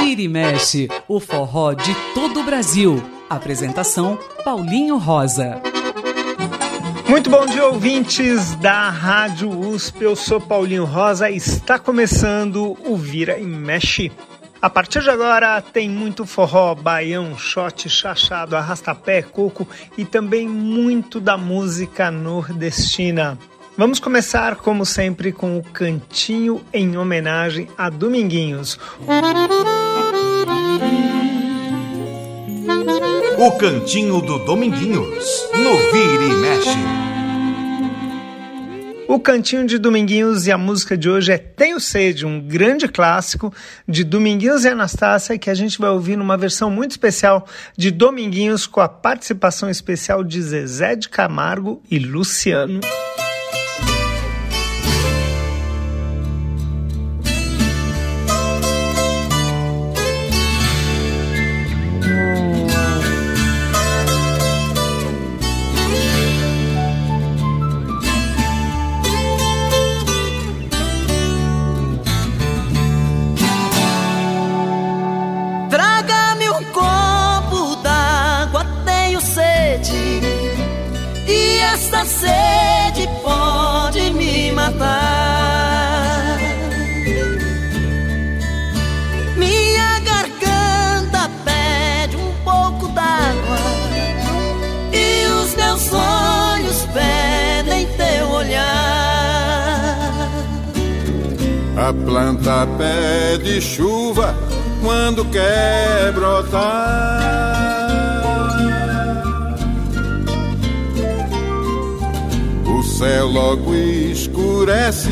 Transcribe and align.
Vira 0.00 0.20
e 0.20 0.28
mexe, 0.28 0.88
o 1.08 1.20
forró 1.20 1.72
de 1.72 1.94
todo 2.14 2.40
o 2.40 2.44
Brasil. 2.44 3.02
Apresentação 3.30 4.18
Paulinho 4.44 4.98
Rosa. 4.98 5.62
Muito 7.08 7.30
bom 7.30 7.46
dia, 7.46 7.66
ouvintes 7.66 8.54
da 8.56 8.90
Rádio 8.90 9.50
USP. 9.50 10.02
Eu 10.02 10.16
sou 10.16 10.40
Paulinho 10.40 10.84
Rosa 10.84 11.30
e 11.30 11.36
está 11.36 11.78
começando 11.78 12.76
o 12.84 12.96
Vira 12.96 13.38
e 13.38 13.44
Mexe. 13.44 14.10
A 14.62 14.70
partir 14.70 15.02
de 15.02 15.10
agora 15.10 15.60
tem 15.60 15.90
muito 15.90 16.24
forró, 16.24 16.74
baião, 16.74 17.36
shot, 17.36 17.88
chachado, 17.88 18.56
arrastapé, 18.56 19.20
coco 19.20 19.66
e 19.98 20.04
também 20.04 20.48
muito 20.48 21.20
da 21.20 21.36
música 21.36 22.10
nordestina. 22.12 23.36
Vamos 23.76 23.98
começar, 23.98 24.56
como 24.56 24.84
sempre, 24.84 25.32
com 25.32 25.56
o 25.56 25.62
cantinho 25.62 26.62
em 26.72 26.96
homenagem 26.96 27.68
a 27.76 27.88
Dominguinhos. 27.88 28.78
O 33.38 33.52
cantinho 33.52 34.20
do 34.20 34.38
Dominguinhos, 34.40 35.48
no 35.54 35.76
Vira 35.90 36.24
e 36.24 36.34
Mexe. 36.34 37.02
O 39.08 39.18
Cantinho 39.18 39.66
de 39.66 39.76
Dominguinhos 39.76 40.46
e 40.46 40.52
a 40.52 40.56
música 40.56 40.96
de 40.96 41.10
hoje 41.10 41.32
é 41.32 41.36
Tenho 41.36 41.78
Sede, 41.78 42.24
um 42.24 42.40
grande 42.40 42.88
clássico 42.88 43.52
de 43.86 44.04
Dominguinhos 44.04 44.64
e 44.64 44.68
Anastácia 44.68 45.36
que 45.36 45.50
a 45.50 45.54
gente 45.54 45.78
vai 45.78 45.90
ouvir 45.90 46.16
numa 46.16 46.36
versão 46.36 46.70
muito 46.70 46.92
especial 46.92 47.46
de 47.76 47.90
Dominguinhos 47.90 48.66
com 48.66 48.80
a 48.80 48.88
participação 48.88 49.68
especial 49.68 50.24
de 50.24 50.40
Zezé 50.40 50.96
de 50.96 51.10
Camargo 51.10 51.82
e 51.90 51.98
Luciano. 51.98 52.80
sede 52.82 53.31
Planta 102.04 102.66
pede 102.78 103.60
chuva 103.60 104.34
quando 104.80 105.24
quer 105.26 106.12
brotar. 106.12 107.42
céu 113.02 113.26
logo 113.26 113.74
escurece 113.74 115.10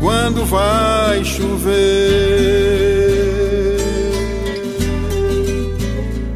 quando 0.00 0.44
vai 0.44 1.24
chover. 1.24 1.74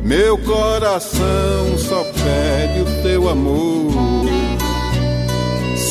Meu 0.03 0.37
coração 0.39 1.79
só 1.79 2.03
pede 2.03 2.81
o 2.81 3.03
teu 3.03 3.29
amor. 3.29 4.38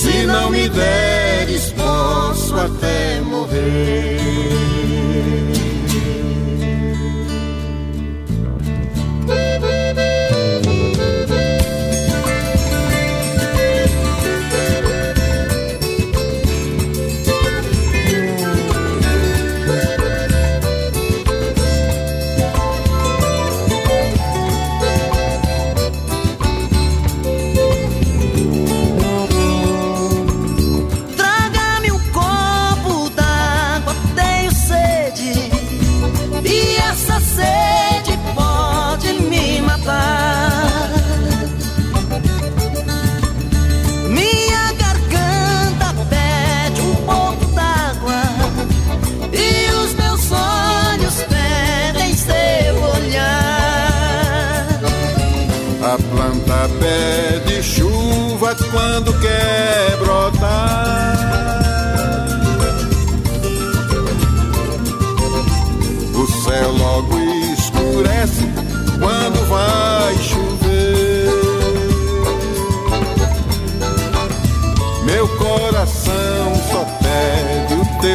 Se 0.07 0.25
não 0.25 0.49
me 0.49 0.69
deres, 0.69 1.73
posso 1.73 2.55
até 2.55 3.19
morrer. 3.19 4.17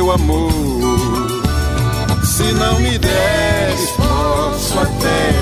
Teu 0.02 0.10
amor. 0.10 0.50
Se 2.24 2.52
não 2.54 2.80
me 2.80 2.98
deres, 2.98 3.90
posso 3.90 4.78
até 4.80 5.41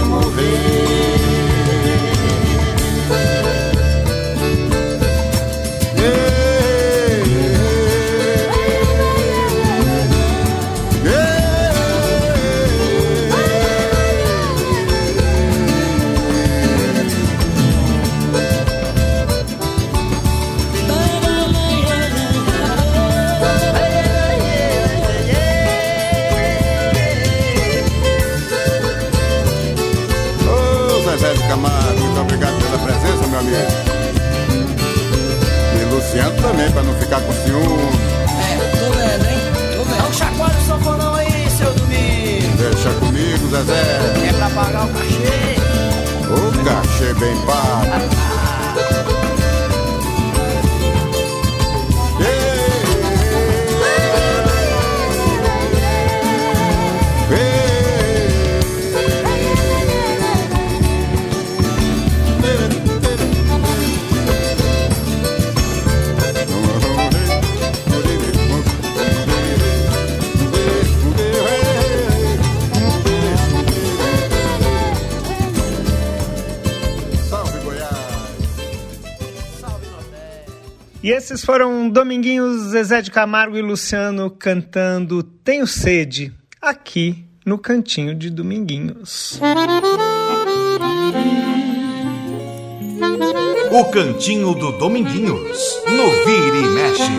esses 81.33 81.45
foram 81.45 81.89
Dominguinhos, 81.89 82.71
Zezé 82.71 83.01
de 83.01 83.09
Camargo 83.09 83.57
e 83.57 83.63
Luciano 83.63 84.29
cantando 84.33 85.23
Tenho 85.23 85.65
Sede, 85.65 86.33
aqui 86.61 87.25
no 87.47 87.57
Cantinho 87.57 88.17
de 88.17 88.31
Dominguinhos. 88.31 89.39
O 93.71 93.85
Cantinho 93.93 94.55
do 94.55 94.73
Dominguinhos, 94.73 95.81
no 95.87 96.11
Vira 96.25 96.57
e 96.57 96.69
Mexe. 96.69 97.13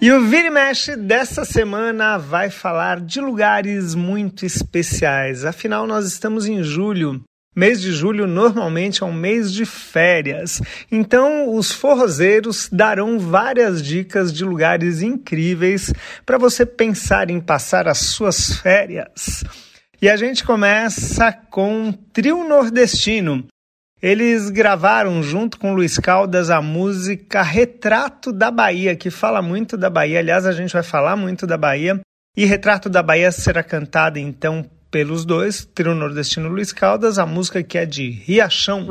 E 0.00 0.12
o 0.12 0.24
Vira 0.24 0.46
e 0.46 0.50
Mexe 0.50 0.94
dessa 0.94 1.44
semana 1.44 2.16
vai 2.16 2.48
falar 2.48 3.00
de 3.00 3.20
lugares 3.20 3.96
muito 3.96 4.46
especiais. 4.46 5.44
Afinal, 5.44 5.84
nós 5.84 6.06
estamos 6.06 6.46
em 6.46 6.62
julho 6.62 7.20
Mês 7.54 7.82
de 7.82 7.92
julho 7.92 8.26
normalmente 8.26 9.02
é 9.02 9.06
um 9.06 9.12
mês 9.12 9.52
de 9.52 9.66
férias, 9.66 10.62
então 10.90 11.54
os 11.54 11.70
forrozeiros 11.70 12.66
darão 12.72 13.18
várias 13.18 13.82
dicas 13.82 14.32
de 14.32 14.42
lugares 14.42 15.02
incríveis 15.02 15.92
para 16.24 16.38
você 16.38 16.64
pensar 16.64 17.28
em 17.28 17.40
passar 17.40 17.86
as 17.86 17.98
suas 17.98 18.56
férias. 18.56 19.44
E 20.00 20.08
a 20.08 20.16
gente 20.16 20.44
começa 20.44 21.30
com 21.30 21.92
Trio 22.12 22.42
Nordestino. 22.48 23.46
Eles 24.02 24.48
gravaram 24.48 25.22
junto 25.22 25.58
com 25.58 25.74
Luiz 25.74 25.98
Caldas 25.98 26.48
a 26.48 26.62
música 26.62 27.42
Retrato 27.42 28.32
da 28.32 28.50
Bahia, 28.50 28.96
que 28.96 29.10
fala 29.10 29.40
muito 29.40 29.76
da 29.76 29.88
Bahia. 29.88 30.18
Aliás, 30.18 30.44
a 30.44 30.52
gente 30.52 30.72
vai 30.72 30.82
falar 30.82 31.14
muito 31.14 31.46
da 31.46 31.56
Bahia. 31.56 32.00
E 32.36 32.44
Retrato 32.46 32.88
da 32.88 33.02
Bahia 33.02 33.30
será 33.30 33.62
cantada 33.62 34.18
então 34.18 34.68
pelos 34.92 35.24
dois, 35.24 35.66
trio 35.74 35.94
nordestino 35.94 36.50
Luiz 36.50 36.70
Caldas, 36.70 37.18
a 37.18 37.24
música 37.24 37.62
que 37.62 37.78
é 37.78 37.86
de 37.86 38.10
Riachão. 38.10 38.86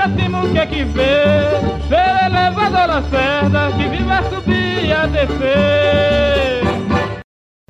Pra 0.00 0.08
cima 0.16 0.40
o 0.42 0.50
que 0.50 0.58
é 0.58 0.66
que 0.66 0.84
vê? 0.84 1.24
Vê 1.88 2.26
elevador 2.26 2.86
Lacerda 2.88 3.70
que 3.76 3.86
vive 3.88 4.10
a 4.10 4.22
subir 4.30 4.84
e 4.86 4.92
a 4.92 5.06
descer. 5.06 6.62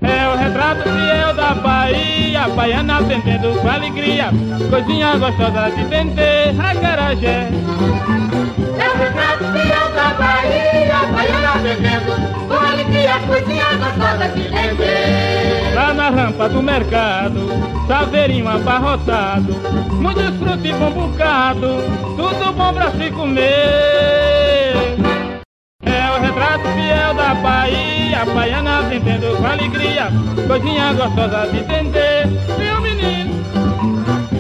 É 0.03 0.29
o 0.29 0.37
retrato 0.37 0.83
fiel 0.83 1.35
da 1.35 1.55
Bahia, 1.55 2.49
baiana 2.49 3.01
vendendo 3.01 3.61
com 3.61 3.69
alegria, 3.69 4.31
coisinha 4.71 5.17
gostosa 5.17 5.71
de 5.71 5.85
vender, 5.85 6.55
acarajé. 6.61 7.49
É 8.79 8.89
o 8.89 8.99
retrato 8.99 9.45
fiel 9.53 9.91
da 9.95 10.15
Bahia, 10.15 11.13
baiana 11.13 11.59
vendendo 11.63 12.47
com 12.47 12.55
alegria, 12.55 13.19
coisinha 13.27 13.65
gostosa 13.77 14.29
de 14.29 14.43
vender. 14.43 15.40
Na 15.95 16.09
rampa 16.09 16.49
do 16.49 16.63
mercado, 16.63 17.49
saveirinho 17.87 18.49
abarrotado, 18.49 19.53
muitos 20.01 20.35
frutos 20.37 20.65
e 20.65 20.73
bom 20.73 20.91
bocado, 20.93 21.83
tudo 22.17 22.53
bom 22.53 22.73
pra 22.73 22.91
se 22.93 23.11
comer. 23.11 24.73
É 25.85 26.11
o 26.17 26.21
retrato 26.21 26.65
fiel 26.75 27.15
da 27.15 27.35
Bahia, 27.35 28.25
baiana 28.25 28.83
vendendo 28.83 29.37
com 29.37 29.47
alegria, 29.47 30.09
coisinha 30.47 30.93
gostosa 30.95 31.49
de 31.49 31.61
vender, 31.65 32.27
viu 32.57 32.81
menino? 32.81 33.45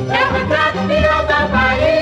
É 0.08 0.29
o 0.29 0.32
retrato 0.32 0.79
fiel 0.87 1.26
da 1.26 1.49
Bahia, 1.49 2.00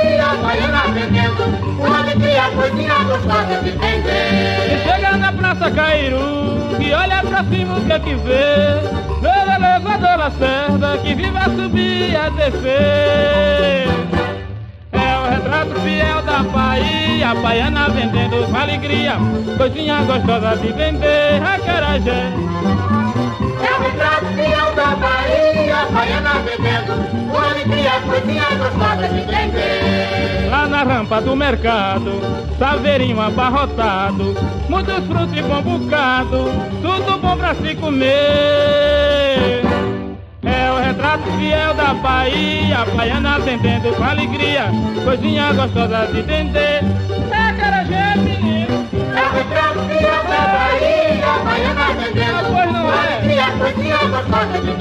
baiana 0.48 0.82
vendendo 0.94 1.76
com 1.76 1.92
alegria, 1.92 2.42
coisinha 2.56 2.94
gostosa 3.04 3.60
de 3.62 3.70
vender. 3.72 4.72
E 4.72 4.78
chega 4.82 5.16
na 5.18 5.30
Praça 5.30 5.70
Cairu, 5.70 6.56
e 6.80 6.92
olha 6.92 7.20
pra 7.22 7.44
cima 7.44 7.76
o 7.76 7.84
que 7.84 7.92
é 7.92 7.98
que 7.98 8.14
vê, 8.14 8.80
o 9.20 9.52
elevador 9.52 10.16
Lacerda, 10.16 10.98
que 11.02 11.14
vive 11.14 11.36
a 11.36 11.44
subir 11.44 12.12
e 12.12 12.16
a 12.16 12.30
descer. 12.30 13.88
É 14.92 15.18
o 15.18 15.30
retrato 15.30 15.80
fiel 15.82 16.22
da 16.22 16.42
Bahia, 16.42 17.34
baiana 17.34 17.90
vendendo 17.90 18.50
com 18.50 18.56
alegria, 18.56 19.16
coisinha 19.58 20.00
gostosa 20.02 20.56
de 20.56 20.72
vender, 20.72 21.42
acarajé. 21.42 22.32
É 23.68 23.74
o 23.74 23.82
retrato 23.82 24.26
fiel 24.34 24.74
da 24.74 24.96
Bahia, 24.96 25.86
baiana 25.92 26.34
vendendo 26.40 26.94
com 27.30 27.36
alegria, 27.36 28.00
coisinha 28.06 28.44
gostosa 28.56 29.08
de 29.08 29.20
vender. 29.20 30.48
Lá 30.50 30.66
na 30.66 30.82
rampa 30.82 31.20
do 31.20 31.36
mercado, 31.36 32.12
saveirinho 32.58 33.20
abarrotado, 33.20 34.34
muitos 34.70 35.04
frutos 35.06 35.36
e 35.36 35.42
bom 35.42 35.60
bocado, 35.60 36.50
tudo 36.80 37.18
bom 37.20 37.36
pra 37.36 37.54
se 37.56 37.74
comer. 37.74 38.08
É 40.44 40.70
o 40.72 40.78
retrato 40.78 41.30
fiel 41.36 41.74
da 41.74 41.92
Bahia, 41.92 42.86
baiana 42.96 43.38
vendendo 43.38 43.94
com 43.94 44.04
alegria, 44.04 44.70
coisinha 45.04 45.52
gostosa 45.52 46.06
de 46.06 46.22
vender, 46.22 46.80
acarajé, 47.30 48.16
menino. 48.16 48.88
É 49.14 49.26
o 49.26 49.30
retrato 49.34 49.80
fiel 49.80 50.24
da 50.24 50.42
Bahia, 50.54 51.38
baiana 51.44 51.86
vendendo 52.00 52.27
gostosa 53.58 54.60
de 54.60 54.78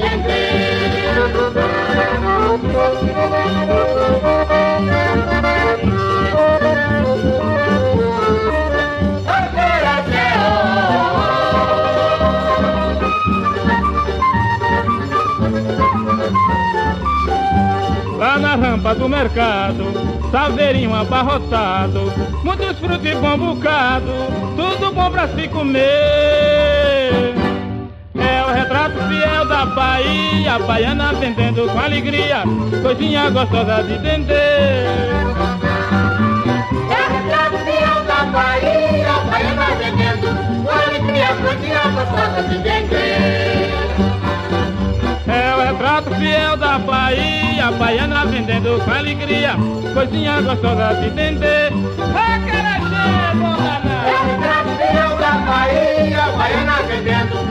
Lá 18.16 18.38
na 18.38 18.56
rampa 18.56 18.94
do 18.94 19.08
mercado, 19.08 19.84
saveirinho 20.30 20.94
abarrotado, 20.94 22.12
muitos 22.42 22.78
frutos 22.78 23.06
e 23.06 23.14
bom 23.14 23.38
bocado, 23.38 24.12
tudo 24.56 24.92
bom 24.92 25.10
pra 25.10 25.28
se 25.28 25.48
comer. 25.48 26.77
O 28.48 28.50
retrato 28.50 28.96
fiel 29.08 29.44
da 29.44 29.66
Bahia, 29.66 30.58
baiana 30.60 31.12
vendendo 31.12 31.70
com 31.70 31.78
alegria, 31.78 32.44
coisinha 32.80 33.28
gostosa 33.28 33.82
de 33.82 33.98
vender. 33.98 34.86
É 36.88 37.02
o 37.04 37.12
retrato 37.12 37.58
fiel 37.58 38.04
da 38.06 38.24
Bahia, 38.24 39.12
baiana 39.30 39.66
vendendo 39.76 40.28
com 40.64 40.70
alegria, 40.70 41.28
coisinha 41.36 41.82
gostosa 41.92 42.42
de 42.48 42.56
vender. 42.56 43.70
É 45.26 45.54
o 45.54 45.60
retrato 45.60 46.10
fiel 46.14 46.56
da 46.56 46.78
Bahia, 46.78 47.70
baiana 47.72 48.24
vendendo 48.24 48.82
com 48.82 48.90
alegria, 48.90 49.56
coisinha 49.92 50.40
gostosa 50.40 50.94
de 50.94 51.10
vender. 51.10 51.70
É 51.70 52.24
o 54.16 54.26
retrato 54.26 54.70
fiel 54.78 55.16
da 55.18 55.32
Bahia, 55.32 56.22
baiana 56.38 56.76
vendendo 56.88 57.47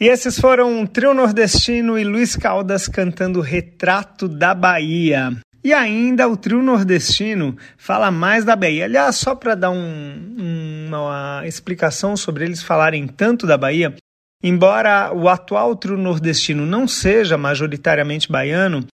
E 0.00 0.08
esses 0.08 0.38
foram 0.38 0.86
Trio 0.86 1.14
Nordestino 1.14 1.98
e 1.98 2.04
Luiz 2.04 2.36
Caldas 2.36 2.88
cantando 2.88 3.40
Retrato 3.40 4.28
da 4.28 4.54
Bahia. 4.54 5.32
E 5.64 5.72
ainda 5.72 6.28
o 6.28 6.36
trio 6.36 6.60
nordestino 6.62 7.56
fala 7.78 8.10
mais 8.10 8.44
da 8.44 8.54
Bahia. 8.54 8.84
Aliás, 8.84 9.16
só 9.16 9.34
para 9.34 9.54
dar 9.54 9.70
um, 9.70 10.86
uma 10.88 11.42
explicação 11.46 12.18
sobre 12.18 12.44
eles 12.44 12.62
falarem 12.62 13.06
tanto 13.06 13.46
da 13.46 13.56
Bahia, 13.56 13.94
embora 14.42 15.10
o 15.14 15.26
atual 15.26 15.74
trio 15.74 15.96
nordestino 15.96 16.66
não 16.66 16.86
seja 16.86 17.38
majoritariamente 17.38 18.30
baiano, 18.30 18.86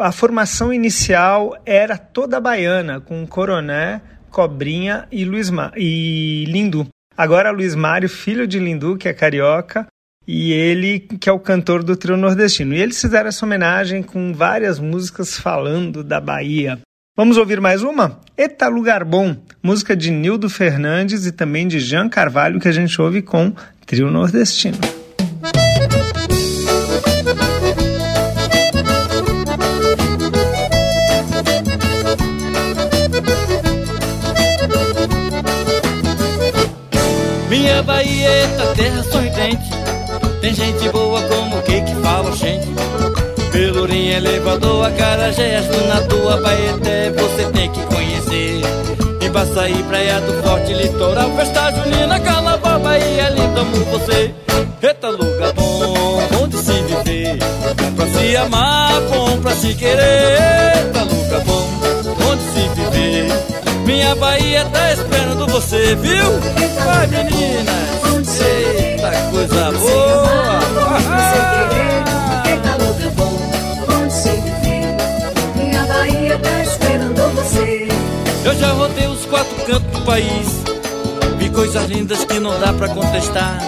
a 0.00 0.10
formação 0.10 0.72
inicial 0.72 1.54
era 1.66 1.98
toda 1.98 2.40
baiana, 2.40 3.00
com 3.00 3.26
Coroné, 3.26 4.00
Cobrinha 4.34 5.06
e, 5.12 5.24
Luiz 5.24 5.48
Ma 5.48 5.70
e 5.76 6.44
Lindu. 6.48 6.88
Agora 7.16 7.52
Luiz 7.52 7.76
Mário, 7.76 8.08
filho 8.08 8.48
de 8.48 8.58
Lindu, 8.58 8.96
que 8.96 9.08
é 9.08 9.12
carioca, 9.14 9.86
e 10.26 10.52
ele 10.52 10.98
que 10.98 11.30
é 11.30 11.32
o 11.32 11.38
cantor 11.38 11.84
do 11.84 11.94
trio 11.96 12.16
nordestino. 12.16 12.74
E 12.74 12.80
eles 12.80 13.00
fizeram 13.00 13.28
essa 13.28 13.46
homenagem 13.46 14.02
com 14.02 14.34
várias 14.34 14.80
músicas 14.80 15.38
falando 15.38 16.02
da 16.02 16.20
Bahia. 16.20 16.80
Vamos 17.16 17.36
ouvir 17.36 17.60
mais 17.60 17.84
uma? 17.84 18.18
Eta 18.36 18.66
Lugar 18.66 19.04
Bom, 19.04 19.36
música 19.62 19.96
de 19.96 20.10
Nildo 20.10 20.50
Fernandes 20.50 21.26
e 21.26 21.30
também 21.30 21.68
de 21.68 21.78
Jean 21.78 22.08
Carvalho, 22.08 22.58
que 22.58 22.66
a 22.66 22.72
gente 22.72 23.00
ouve 23.00 23.22
com 23.22 23.52
Trio 23.86 24.10
Nordestino. 24.10 24.78
Minha 37.54 37.84
Bahieta, 37.84 38.74
terra 38.74 39.00
sorridente. 39.04 39.70
Tem 40.40 40.52
gente 40.52 40.88
boa 40.88 41.22
como 41.22 41.62
que 41.62 41.82
que 41.82 41.94
fala, 42.02 42.32
gente. 42.32 42.66
Pelourinho, 43.52 44.16
elevador, 44.16 44.84
acarajé, 44.84 45.60
na 45.86 46.00
tua 46.00 46.36
Baeté, 46.38 47.12
você 47.12 47.44
tem 47.52 47.70
que 47.70 47.80
conhecer. 47.82 48.60
E 49.20 49.30
pra 49.30 49.46
sair, 49.46 49.84
praia 49.84 50.20
do 50.22 50.42
forte, 50.42 50.72
litoral, 50.74 51.30
festa 51.36 51.70
junina, 51.70 52.18
carnaval, 52.18 52.80
Bahia, 52.80 53.28
lindo, 53.30 53.60
amo 53.60 53.84
você. 53.84 54.34
Eita, 54.82 55.10
lugar 55.10 55.52
bom, 55.52 56.26
bom 56.32 56.48
de 56.48 56.56
se 56.56 56.72
viver. 56.72 57.38
Pra 57.94 58.06
se 58.08 58.36
amar, 58.36 59.00
bom 59.02 59.40
pra 59.40 59.52
se 59.52 59.74
querer. 59.74 60.86
Eita, 60.86 61.04
Minha 63.94 64.16
Bahia 64.16 64.64
tá 64.72 64.92
esperando 64.92 65.46
você, 65.46 65.94
viu? 65.94 66.40
Vai, 66.84 67.06
meninas! 67.06 68.40
Eita, 68.40 69.12
coisa 69.30 69.70
boa! 69.70 70.58
Tá. 70.74 70.98
Eu 78.44 78.54
já 78.56 78.72
rodei 78.72 79.06
os 79.06 79.24
quatro 79.26 79.54
cantos 79.64 79.92
do 79.92 80.00
país. 80.04 80.48
Vi 81.38 81.48
coisas 81.50 81.88
lindas 81.88 82.24
que 82.24 82.40
não 82.40 82.58
dá 82.58 82.72
pra 82.72 82.88
contestar. 82.88 83.60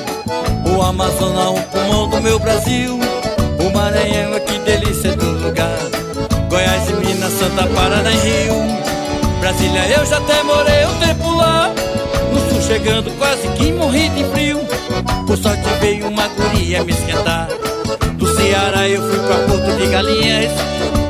O 0.76 0.83
Amazonas, 0.83 1.50
o 1.50 1.62
pulmão 1.71 2.09
do 2.09 2.21
meu 2.21 2.40
Brasil. 2.40 2.99
O 3.61 3.71
Maranhão, 3.73 4.33
que 4.40 4.59
delícia 4.59 5.14
do 5.14 5.47
lugar. 5.47 5.78
Goiás 6.50 6.90
e 6.90 6.95
Minas, 6.95 7.33
Santa 7.33 7.64
Paraná 7.68 8.11
e 8.11 8.16
Rio. 8.16 8.96
Brasília, 9.40 9.87
eu 9.99 10.07
já 10.07 10.19
até 10.19 10.43
morei 10.43 10.85
um 10.87 10.99
tempo 10.99 11.37
lá. 11.37 11.73
No 12.33 12.50
sul 12.50 12.62
chegando, 12.62 13.11
quase 13.19 13.47
que 13.49 13.73
morri 13.73 14.09
de 14.11 14.25
frio. 14.25 14.61
Por 15.26 15.37
sorte 15.37 15.62
veio 15.81 16.09
uma 16.09 16.28
guria 16.28 16.83
me 16.85 16.93
esquentar. 16.93 17.49
Do 18.14 18.26
Ceará 18.35 18.88
eu 18.88 19.02
fui 19.02 19.19
pra 19.21 19.37
Porto 19.47 19.76
de 19.76 19.87
Galinhas. 19.87 20.52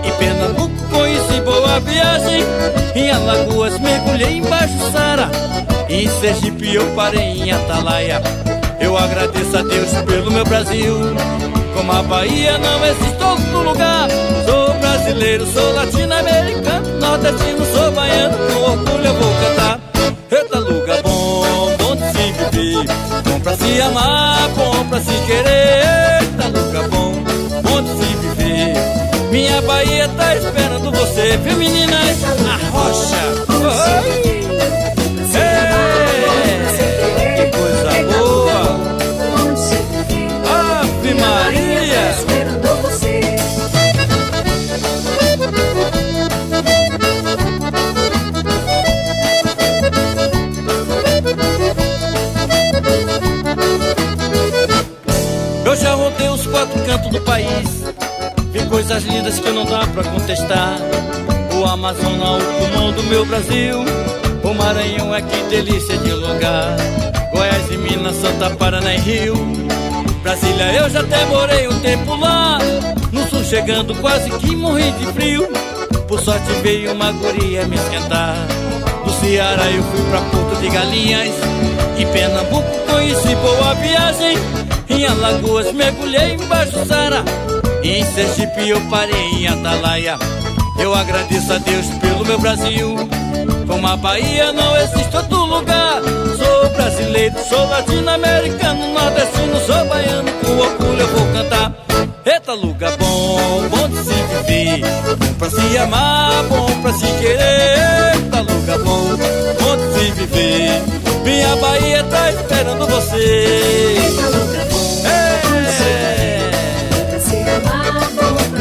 E 0.04 0.10
Pernambuco 0.18 0.74
conheci 0.90 1.40
boa 1.40 1.80
viagem. 1.80 2.44
Em 2.94 3.10
Alagoas 3.10 3.78
mergulhei 3.78 4.38
embaixo 4.38 4.90
Sara. 4.92 5.30
Em 5.88 6.08
Sergipe 6.20 6.74
eu 6.74 6.86
parei 6.94 7.42
em 7.42 7.52
Atalaia. 7.52 8.20
Eu 8.80 8.96
agradeço 8.96 9.56
a 9.56 9.62
Deus 9.62 9.90
pelo 10.06 10.30
meu 10.30 10.44
Brasil. 10.44 10.94
Como 11.74 11.92
a 11.92 12.02
Bahia 12.02 12.58
não 12.58 12.84
existe 12.84 13.22
outro 13.22 13.62
lugar. 13.62 14.08
Brasileiro, 14.80 15.46
sou 15.52 15.72
latino-americano, 15.74 16.98
nordestino, 16.98 17.64
sou 17.66 17.92
baiano. 17.92 18.36
Com 18.36 18.60
orgulho 18.70 19.06
eu 19.06 19.14
vou 19.14 19.34
cantar. 19.34 19.80
Eita, 20.30 20.58
lugar 20.58 21.02
bom, 21.02 21.76
bom 21.78 21.96
de 21.96 22.12
se 22.12 22.32
viver. 22.32 22.86
Bom 23.24 23.40
pra 23.40 23.56
se 23.56 23.80
amar, 23.80 24.48
bom 24.50 24.84
pra 24.88 25.00
se 25.00 25.12
querer. 25.26 26.22
Eita, 26.22 26.46
lugar 26.58 26.88
bom, 26.88 27.12
bom 27.62 27.82
de 27.82 27.90
se 27.90 28.16
viver. 28.16 28.74
Minha 29.30 29.62
Bahia 29.62 30.08
tá 30.16 30.36
esperando 30.36 30.90
você, 30.92 31.36
viu 31.38 31.56
meninas? 31.56 32.24
A 32.24 32.56
rocha. 32.70 33.22
Oi. 33.52 34.55
Coisas 58.86 59.04
lindas 59.04 59.40
que 59.40 59.50
não 59.50 59.64
dá 59.64 59.84
pra 59.88 60.04
contestar. 60.04 60.78
O 61.52 61.64
Amazonas, 61.64 62.40
o 62.40 62.58
pulmão 62.58 62.92
do 62.92 63.02
meu 63.04 63.26
Brasil. 63.26 63.78
O 64.44 64.54
Maranhão 64.54 65.12
é 65.12 65.20
que 65.22 65.42
delícia 65.48 65.98
de 65.98 66.12
lugar. 66.12 66.76
Goiás 67.32 67.68
e 67.68 67.76
Minas, 67.78 68.14
Santa 68.14 68.48
Paraná 68.50 68.94
e 68.94 68.98
Rio. 68.98 69.34
Brasília, 70.22 70.72
eu 70.74 70.88
já 70.88 71.00
até 71.00 71.24
morei 71.26 71.66
um 71.66 71.80
tempo 71.80 72.14
lá. 72.14 72.58
No 73.10 73.26
sul 73.28 73.42
chegando, 73.42 73.92
quase 73.96 74.30
que 74.30 74.54
morri 74.54 74.92
de 74.92 75.06
frio. 75.06 75.48
Por 76.06 76.20
sorte 76.20 76.52
veio 76.62 76.92
uma 76.92 77.10
guria 77.10 77.66
me 77.66 77.74
esquentar. 77.74 78.36
Do 79.04 79.10
Ceará 79.14 79.68
eu 79.68 79.82
fui 79.82 80.02
pra 80.10 80.20
Porto 80.20 80.60
de 80.60 80.68
Galinhas. 80.68 81.34
E 81.98 82.06
Pernambuco 82.06 82.70
conheci 82.88 83.34
boa 83.34 83.74
viagem. 83.74 84.38
Em 84.88 85.04
Alagoas 85.06 85.72
mergulhei 85.72 86.34
embaixo 86.34 86.86
Sara. 86.86 87.24
Em 87.88 88.04
Sergipe 88.04 88.68
eu 88.68 88.80
parei 88.90 89.16
em 89.16 89.46
Atalaia. 89.46 90.18
Eu 90.76 90.92
agradeço 90.92 91.52
a 91.52 91.58
Deus 91.58 91.86
pelo 92.00 92.24
meu 92.24 92.36
Brasil. 92.36 92.96
Como 93.64 93.86
a 93.86 93.96
Bahia 93.96 94.52
não 94.52 94.76
existe 94.76 95.16
outro 95.16 95.44
lugar. 95.44 96.02
Sou 96.36 96.70
brasileiro, 96.70 97.36
sou 97.48 97.64
latino-americano, 97.68 98.92
nordestino, 98.92 99.60
sou 99.64 99.84
baiano. 99.86 100.32
Com 100.32 100.58
orgulho 100.58 101.00
eu 101.00 101.06
vou 101.06 101.32
cantar. 101.32 101.72
Eita, 102.26 102.54
lugar 102.54 102.96
bom, 102.96 103.68
bom 103.70 103.88
de 103.88 103.98
se 103.98 104.14
viver. 104.14 104.80
Bom 105.16 105.34
pra 105.38 105.48
se 105.48 105.78
amar, 105.78 106.42
bom 106.48 106.66
pra 106.82 106.92
se 106.92 107.06
querer. 107.06 108.16
Eita, 108.16 108.40
lugar 108.40 108.78
bom, 108.80 109.16
bom 109.60 109.76
de 109.76 109.94
se 109.94 110.10
viver. 110.10 110.82
Minha 111.22 111.54
Bahia 111.54 112.02
tá 112.02 112.32
esperando 112.32 112.84
você. 112.88 113.94
Eita, 113.96 114.22
lugar 114.22 114.66
bom, 114.72 114.75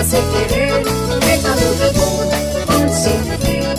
bom 0.06 0.12
pra 0.12 0.12
se 0.12 0.18
querer. 0.48 0.76
Eita, 1.32 1.50
lugar 1.56 1.94
bom, 1.94 2.30
bom 2.68 2.86
de 2.86 2.94
se 2.94 3.10
viver. 3.10 3.76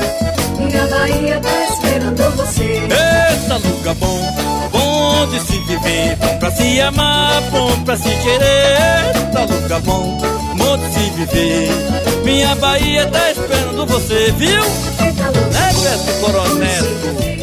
Minha 0.58 0.86
Bahia 0.86 1.40
tá 1.40 1.64
esperando 1.64 2.36
você. 2.36 2.62
Eita, 2.62 3.56
lugar 3.68 3.94
bom, 3.94 4.20
bom 4.72 5.26
de 5.28 5.40
se 5.40 5.58
viver, 5.60 6.16
bom 6.16 6.38
pra 6.38 6.50
se 6.50 6.80
amar, 6.80 7.40
bom 7.50 7.84
pra 7.84 7.96
se 7.96 8.08
querer. 8.08 9.14
Eita, 9.14 9.44
lugar 9.44 9.80
bom, 9.80 10.18
bom 10.56 10.78
de 10.78 10.94
se 10.94 11.10
viver. 11.10 11.70
Minha 12.24 12.54
Bahia 12.56 13.06
tá 13.06 13.30
esperando 13.30 13.86
você, 13.86 14.32
viu? 14.36 14.62
Eita, 15.04 15.26
lugar 15.26 15.50
Né, 15.52 15.72
Beto 15.82 16.04
de 16.04 16.12
Coronel? 16.20 17.35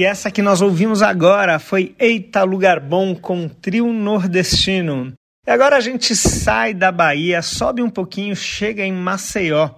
E 0.00 0.04
essa 0.04 0.30
que 0.30 0.40
nós 0.40 0.62
ouvimos 0.62 1.02
agora 1.02 1.58
foi 1.58 1.94
Eita 1.98 2.42
Lugar 2.42 2.80
Bom 2.80 3.14
com 3.14 3.46
Trio 3.46 3.92
Nordestino. 3.92 5.12
E 5.46 5.50
agora 5.50 5.76
a 5.76 5.80
gente 5.80 6.16
sai 6.16 6.72
da 6.72 6.90
Bahia, 6.90 7.42
sobe 7.42 7.82
um 7.82 7.90
pouquinho, 7.90 8.34
chega 8.34 8.82
em 8.82 8.94
Maceió. 8.94 9.68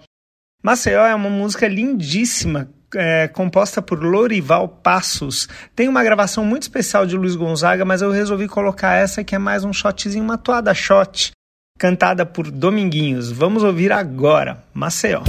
Maceió 0.63 1.05
é 1.05 1.13
uma 1.13 1.29
música 1.29 1.67
lindíssima, 1.67 2.71
é, 2.95 3.27
composta 3.27 3.83
por 3.83 4.01
Lorival 4.01 4.69
Passos. 4.69 5.49
Tem 5.75 5.89
uma 5.89 6.05
gravação 6.05 6.45
muito 6.45 6.63
especial 6.63 7.05
de 7.05 7.17
Luiz 7.17 7.35
Gonzaga, 7.35 7.85
mas 7.85 8.01
eu 8.01 8.13
resolvi 8.13 8.47
colocar 8.47 8.95
essa 8.95 9.25
que 9.25 9.35
é 9.35 9.39
mais 9.39 9.65
um 9.65 9.73
shotzinho, 9.73 10.23
uma 10.23 10.39
toada 10.39 10.73
shot, 10.73 11.33
cantada 11.81 12.25
por 12.25 12.49
Dominguinhos. 12.49 13.33
Vamos 13.33 13.65
ouvir 13.65 13.91
agora, 13.91 14.63
Maceió. 14.73 15.25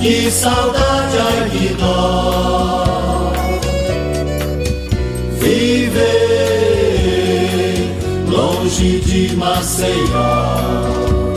que 0.00 0.30
saudade, 0.30 1.18
ai 1.18 1.50
que 1.50 1.68
dó. 1.74 3.32
Viver 5.40 6.04
longe 8.28 9.00
de 9.00 9.36
Maceió. 9.36 10.26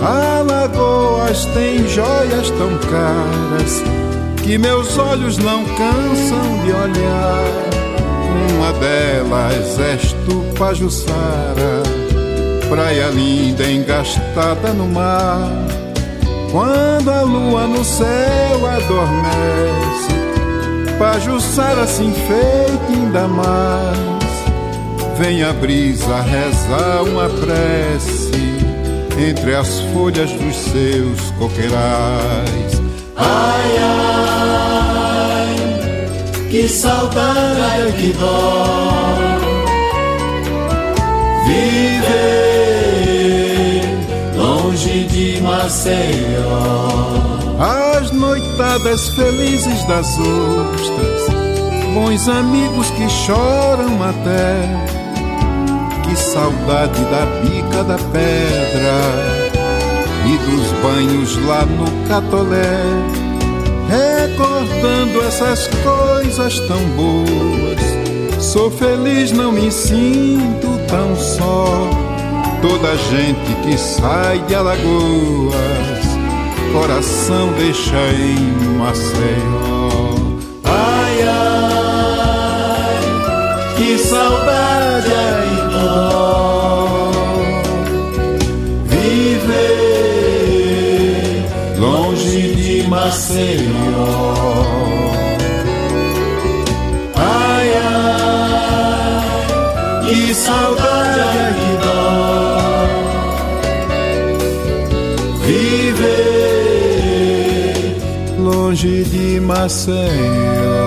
A 0.04 0.42
lagoa 0.42 1.02
elas 1.32 1.46
têm 1.46 1.88
joias 1.88 2.50
tão 2.52 2.78
caras 2.92 3.82
que 4.44 4.58
meus 4.58 4.98
olhos 4.98 5.38
não 5.38 5.64
cansam 5.66 6.64
de 6.64 6.72
olhar. 6.72 7.72
Uma 8.56 8.74
delas 8.74 9.80
és 9.80 10.14
tu, 10.26 10.44
Pajussara, 10.58 11.84
praia 12.70 13.08
linda 13.08 13.70
engastada 13.70 14.74
no 14.74 14.88
mar. 14.88 15.50
Quando 16.52 17.10
a 17.10 17.22
lua 17.22 17.68
no 17.68 17.84
céu 17.84 18.66
adormece, 18.66 20.12
Pajussara 21.00 21.88
se 21.88 22.04
enfeita 22.04 22.82
ainda 22.90 23.28
mais. 23.28 24.22
Vem 25.18 25.44
a 25.44 25.54
brisa 25.54 26.22
rezar 26.22 27.04
uma 27.04 27.30
prece 27.30 28.32
entre 29.18 29.56
as 29.56 29.80
folhas 29.94 30.32
dos 30.32 30.56
seus 30.56 31.32
coqueirais. 31.38 32.82
Ai, 33.16 33.78
ai, 33.78 34.11
que 36.52 36.68
saudade 36.68 37.94
que 37.94 38.12
dói. 38.12 39.40
Viver 41.48 42.28
longe 44.36 45.06
de 45.06 45.42
Maceió. 45.42 46.60
As 47.58 48.12
noitadas 48.12 49.10
felizes 49.10 49.86
das 49.86 50.18
ostras, 50.20 51.22
bons 51.94 52.28
amigos 52.28 52.90
que 52.92 53.08
choram 53.10 54.04
até 54.04 54.68
que 56.04 56.16
saudade 56.18 57.02
da 57.06 57.26
bica 57.42 57.84
da 57.86 57.98
pedra 58.12 59.00
e 60.26 60.38
dos 60.50 60.68
banhos 60.84 61.38
lá 61.46 61.66
no 61.66 61.86
Catolé. 62.10 63.21
Recordando 63.92 65.22
essas 65.28 65.68
coisas 65.84 66.60
tão 66.62 66.80
boas, 66.96 68.42
sou 68.42 68.72
feliz, 68.72 69.34
não 69.34 69.52
me 69.52 69.70
sinto 69.70 70.80
tão 70.88 71.14
só. 71.18 71.90
Toda 72.62 72.96
gente 72.96 73.54
que 73.64 73.78
sai 73.78 74.40
de 74.48 74.56
Alagoas, 74.56 75.56
coração 76.72 77.52
deixa 77.58 77.98
em 78.14 78.78
Maceió. 78.78 79.90
Ai, 80.64 81.24
ai, 81.28 82.96
que 83.76 83.98
saudade 83.98 85.12
aí 85.12 86.21
Maceió. 93.02 94.06
Ai, 97.16 97.70
ai, 97.90 99.26
que 100.06 100.36
saudade 100.36 101.26
que 101.58 101.72
dó. 101.84 102.04
Viver 105.48 106.12
longe 108.38 108.96
de 109.06 109.28
Maceió. 109.42 110.82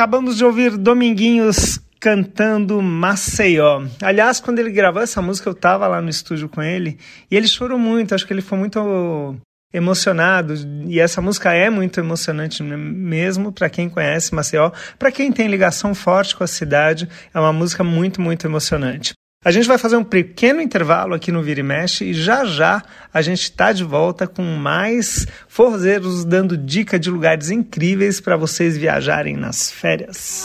Acabamos 0.00 0.38
de 0.38 0.44
ouvir 0.46 0.78
Dominguinhos 0.78 1.78
cantando 2.00 2.80
Maceió. 2.80 3.84
Aliás, 4.00 4.40
quando 4.40 4.58
ele 4.58 4.70
gravou 4.70 5.02
essa 5.02 5.20
música, 5.20 5.46
eu 5.46 5.52
estava 5.52 5.86
lá 5.86 6.00
no 6.00 6.08
estúdio 6.08 6.48
com 6.48 6.62
ele 6.62 6.96
e 7.30 7.36
ele 7.36 7.46
chorou 7.46 7.78
muito. 7.78 8.14
Acho 8.14 8.26
que 8.26 8.32
ele 8.32 8.40
foi 8.40 8.56
muito 8.56 9.36
emocionado 9.70 10.54
e 10.88 10.98
essa 10.98 11.20
música 11.20 11.52
é 11.52 11.68
muito 11.68 12.00
emocionante 12.00 12.62
mesmo 12.62 13.52
para 13.52 13.68
quem 13.68 13.90
conhece 13.90 14.34
Maceió, 14.34 14.72
para 14.98 15.12
quem 15.12 15.30
tem 15.30 15.48
ligação 15.48 15.94
forte 15.94 16.34
com 16.34 16.42
a 16.42 16.46
cidade, 16.46 17.06
é 17.32 17.38
uma 17.38 17.52
música 17.52 17.84
muito 17.84 18.22
muito 18.22 18.46
emocionante. 18.46 19.12
A 19.42 19.50
gente 19.50 19.66
vai 19.66 19.78
fazer 19.78 19.96
um 19.96 20.04
pequeno 20.04 20.60
intervalo 20.60 21.14
aqui 21.14 21.32
no 21.32 21.42
Vira 21.42 21.60
e 21.60 21.62
Mexe 21.62 22.04
e 22.04 22.12
já 22.12 22.44
já 22.44 22.82
a 23.12 23.22
gente 23.22 23.40
está 23.40 23.72
de 23.72 23.82
volta 23.82 24.26
com 24.26 24.42
mais 24.42 25.26
forrozeiros 25.48 26.26
dando 26.26 26.58
dica 26.58 26.98
de 26.98 27.10
lugares 27.10 27.48
incríveis 27.48 28.20
para 28.20 28.36
vocês 28.36 28.76
viajarem 28.76 29.38
nas 29.38 29.70
férias. 29.70 30.44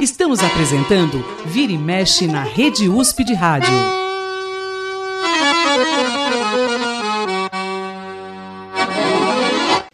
Estamos 0.00 0.42
apresentando 0.42 1.22
Vira 1.44 1.72
e 1.72 1.78
Mexe 1.78 2.26
na 2.26 2.44
Rede 2.44 2.88
USP 2.88 3.22
de 3.22 3.34
Rádio. 3.34 3.74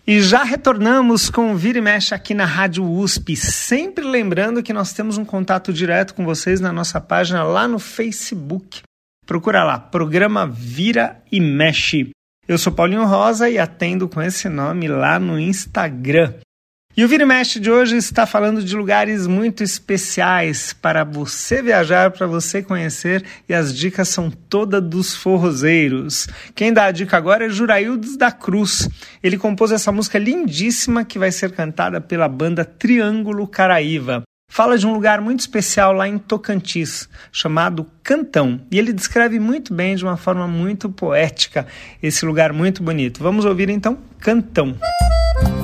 E 0.05 0.21
já 0.21 0.43
retornamos 0.43 1.31
com 1.31 1.55
Vira 1.57 1.79
e 1.79 1.81
Mexe 1.81 2.13
aqui 2.13 2.35
na 2.35 2.45
Rádio 2.45 2.85
USP. 2.85 3.37
Sempre 3.37 4.05
lembrando 4.05 4.61
que 4.61 4.73
nós 4.73 4.93
temos 4.93 5.17
um 5.17 5.25
contato 5.25 5.73
direto 5.73 6.15
com 6.15 6.25
vocês 6.25 6.61
na 6.61 6.73
nossa 6.73 7.01
página 7.01 7.45
lá 7.45 7.69
no 7.69 7.79
Facebook. 7.79 8.83
Procura 9.25 9.63
lá, 9.63 9.79
programa 9.79 10.45
Vira 10.45 11.23
e 11.31 11.41
Mexe. 11.41 12.11
Eu 12.49 12.59
sou 12.59 12.73
Paulinho 12.73 13.07
Rosa 13.07 13.49
e 13.49 13.61
atendo 13.61 14.09
com 14.09 14.21
esse 14.21 14.49
nome 14.49 14.89
lá 14.89 15.21
no 15.21 15.39
Instagram. 15.39 16.35
E 16.95 17.03
o 17.03 17.09
Vira 17.09 17.23
e 17.23 17.27
Mexe 17.27 17.59
de 17.59 17.71
hoje 17.71 17.97
está 17.97 18.27
falando 18.27 18.63
de 18.63 18.77
lugares 18.77 19.27
muito 19.27 19.65
especiais 19.65 20.75
para 20.75 21.05
você 21.05 21.63
viajar, 21.63 22.11
para 22.11 22.27
você 22.27 22.63
conhecer, 22.63 23.25
e 23.49 23.55
as 23.55 23.75
dicas 23.75 24.11
são 24.11 24.31
todas 24.31 24.83
dos 24.83 25.17
forrozeiros. 25.17 26.29
Quem 26.55 26.71
dá 26.71 26.85
a 26.85 26.91
dica 26.91 27.17
agora 27.17 27.47
é 27.47 27.49
Juraildes 27.49 28.19
da 28.19 28.31
Cruz. 28.31 28.91
Ele 29.23 29.39
compôs 29.39 29.73
essa 29.73 29.91
música 29.91 30.19
lindíssima 30.19 31.03
que 31.03 31.19
vai 31.19 31.33
ser 31.33 31.53
cantada 31.53 31.99
pela 31.99 32.29
banda 32.29 32.63
Triângulo 32.63 33.47
Caraíva. 33.47 34.23
Fala 34.51 34.77
de 34.77 34.87
um 34.87 34.93
lugar 34.93 35.19
muito 35.23 35.41
especial 35.41 35.95
lá 35.95 36.07
em 36.07 36.19
Tocantins, 36.19 37.09
chamado 37.33 37.87
Cantão. 38.03 38.61
E 38.71 38.79
ele 38.79 38.93
descreve 38.93 39.39
muito 39.39 39.73
bem, 39.73 39.97
de 39.97 40.05
uma 40.05 40.19
forma 40.19 40.47
muito 40.47 40.91
poética, 40.91 41.67
esse 42.03 42.27
lugar 42.27 42.53
muito 42.53 42.83
bonito. 42.83 43.23
Vamos 43.23 43.47
ouvir 43.47 43.71
então 43.71 43.97
Cantão. 44.21 44.77
Música 44.77 45.62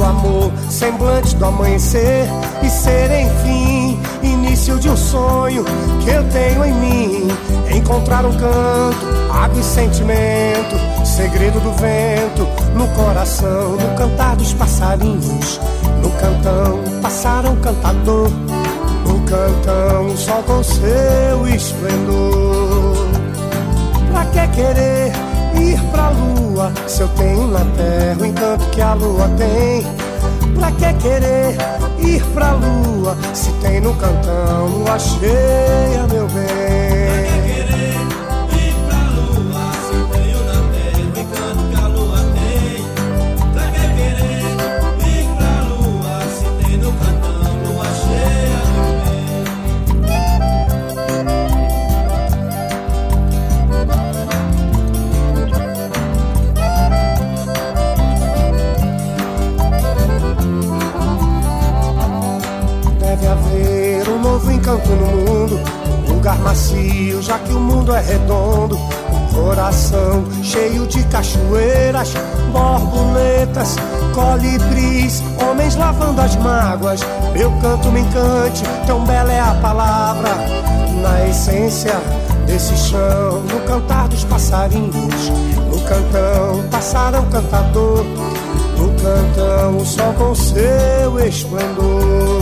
do 0.00 0.04
amor, 0.04 0.52
semblante 0.70 1.36
do 1.36 1.44
amanhecer 1.44 2.26
e 2.62 2.70
ser, 2.70 3.10
enfim, 3.20 4.00
início 4.22 4.78
de 4.78 4.88
um 4.88 4.96
sonho 4.96 5.62
que 6.02 6.08
eu 6.08 6.24
tenho 6.30 6.64
em 6.64 6.72
mim. 6.72 7.28
Encontrar 7.76 8.24
um 8.24 8.32
canto, 8.32 9.06
água 9.30 9.60
e 9.60 9.62
sentimento, 9.62 11.04
segredo 11.04 11.60
do 11.60 11.72
vento, 11.72 12.48
no 12.74 12.88
coração, 12.96 13.72
no 13.72 13.94
cantar 13.94 14.36
dos 14.36 14.54
passarinhos, 14.54 15.60
no 16.02 16.10
cantão, 16.12 16.80
passaram 17.02 17.56
cantador, 17.56 18.30
no 19.06 19.20
cantão, 19.26 20.16
sol 20.16 20.42
com 20.44 20.62
seu 20.62 21.46
esplendor. 21.46 22.96
Pra 24.10 24.24
que 24.24 24.48
querer 24.56 25.29
ir 25.54 25.80
pra 25.90 26.10
lua 26.10 26.72
se 26.86 27.02
eu 27.02 27.08
tenho 27.08 27.46
na 27.46 27.64
terra 27.76 28.18
o 28.20 28.26
encanto 28.26 28.64
que 28.70 28.80
a 28.80 28.94
lua 28.94 29.28
tem? 29.36 29.84
Pra 30.54 30.70
que 30.72 30.92
querer 30.94 31.56
ir 31.98 32.22
pra 32.34 32.52
lua 32.52 33.16
se 33.34 33.50
tem 33.54 33.80
no 33.80 33.94
cantão 33.94 34.66
lua 34.66 34.98
cheia, 34.98 36.06
meu 36.10 36.26
bem? 36.28 36.89
Canto 64.70 64.90
no 64.90 65.06
mundo, 65.06 65.60
lugar 66.08 66.38
macio, 66.38 67.20
já 67.20 67.38
que 67.40 67.52
o 67.52 67.58
mundo 67.58 67.92
é 67.92 68.00
redondo. 68.00 68.78
Coração 69.34 70.24
cheio 70.42 70.86
de 70.86 71.02
cachoeiras, 71.04 72.12
borboletas, 72.52 73.76
colibris, 74.14 75.22
homens 75.42 75.74
lavando 75.76 76.20
as 76.20 76.36
mágoas. 76.36 77.00
Meu 77.32 77.50
canto 77.60 77.88
me 77.90 78.00
encante, 78.00 78.62
tão 78.86 79.04
bela 79.04 79.32
é 79.32 79.40
a 79.40 79.54
palavra, 79.54 80.30
na 81.02 81.28
essência 81.28 81.94
desse 82.46 82.76
chão, 82.76 83.42
no 83.42 83.60
cantar 83.66 84.08
dos 84.08 84.24
passarinhos, 84.24 85.30
no 85.68 85.80
cantão, 85.80 86.68
passarão 86.70 87.24
cantador, 87.26 88.04
no 88.76 88.88
cantão, 89.00 89.78
o 89.78 89.86
sol 89.86 90.12
com 90.14 90.34
seu 90.34 91.18
esplendor. 91.26 92.39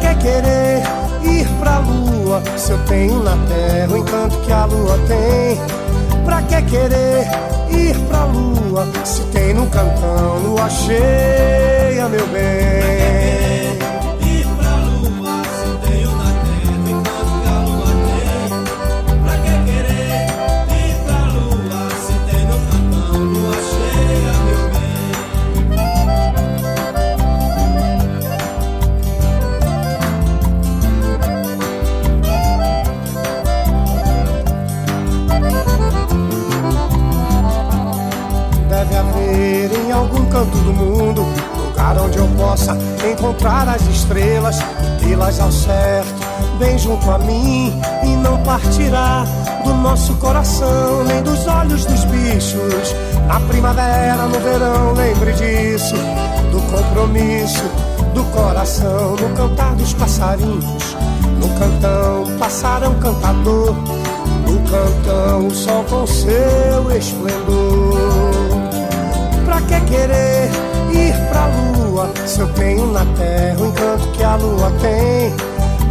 Pra 0.00 0.14
que 0.14 0.22
querer 0.22 0.82
ir 1.22 1.46
pra 1.58 1.78
lua 1.78 2.42
se 2.56 2.72
eu 2.72 2.78
tenho 2.86 3.22
na 3.22 3.36
terra 3.46 3.92
o 3.92 3.98
encanto 3.98 4.40
que 4.40 4.50
a 4.52 4.64
lua 4.64 4.98
tem? 5.06 5.60
Pra 6.24 6.40
que 6.42 6.62
querer 6.62 7.26
ir 7.70 7.94
pra 8.08 8.24
lua 8.24 8.88
se 9.04 9.20
tem 9.26 9.52
no 9.52 9.66
cantão 9.66 10.38
lua 10.38 10.70
cheia, 10.70 12.08
meu 12.08 12.26
bem? 12.28 13.69
Canto 40.30 40.56
do 40.58 40.72
mundo, 40.72 41.26
lugar 41.56 41.98
onde 41.98 42.18
eu 42.18 42.26
possa 42.36 42.76
encontrar 43.10 43.68
as 43.68 43.82
estrelas, 43.82 44.58
tê-las 45.00 45.40
ao 45.40 45.50
certo, 45.50 46.14
bem 46.58 46.78
junto 46.78 47.10
a 47.10 47.18
mim, 47.18 47.78
e 48.04 48.16
não 48.16 48.42
partirá 48.42 49.24
do 49.64 49.74
nosso 49.74 50.14
coração, 50.16 51.04
nem 51.04 51.22
dos 51.22 51.46
olhos 51.46 51.84
dos 51.84 52.04
bichos. 52.04 52.94
Na 53.26 53.40
primavera, 53.40 54.26
no 54.26 54.38
verão, 54.40 54.92
lembre 54.92 55.32
disso, 55.32 55.96
do 56.50 56.60
compromisso 56.72 57.64
do 58.14 58.24
coração, 58.32 59.16
no 59.16 59.36
cantar 59.36 59.74
dos 59.74 59.92
passarinhos, 59.94 60.96
no 61.40 61.48
cantão, 61.58 62.38
passarão 62.38 62.94
cantador, 62.94 63.74
no 64.46 64.58
cantão, 64.70 65.46
o 65.46 65.54
sol 65.54 65.84
com 65.84 66.06
seu 66.06 66.96
esplendor 66.96 68.29
que 69.70 69.80
querer 69.82 70.50
ir 70.90 71.14
pra 71.28 71.46
lua 71.46 72.10
se 72.26 72.40
eu 72.40 72.48
tenho 72.54 72.92
na 72.92 73.04
terra 73.16 73.60
o 73.60 73.66
encanto 73.66 74.08
que 74.08 74.24
a 74.24 74.34
lua 74.34 74.72
tem? 74.80 75.32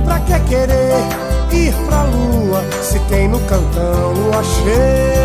Pra 0.04 0.20
que 0.20 0.40
querer 0.50 0.96
ir 1.52 1.74
pra 1.88 2.04
lua 2.04 2.62
se 2.82 3.00
tem 3.08 3.30
no 3.30 3.40
cantão 3.42 4.14
lua 4.14 4.44
cheia, 4.44 5.19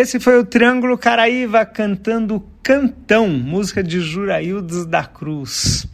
esse 0.00 0.18
foi 0.18 0.38
o 0.38 0.44
Triângulo 0.44 0.96
Caraíva 0.96 1.66
cantando 1.66 2.42
Cantão, 2.62 3.28
música 3.28 3.82
de 3.82 4.00
Juraildes 4.00 4.86
da 4.86 5.04
Cruz. 5.04 5.86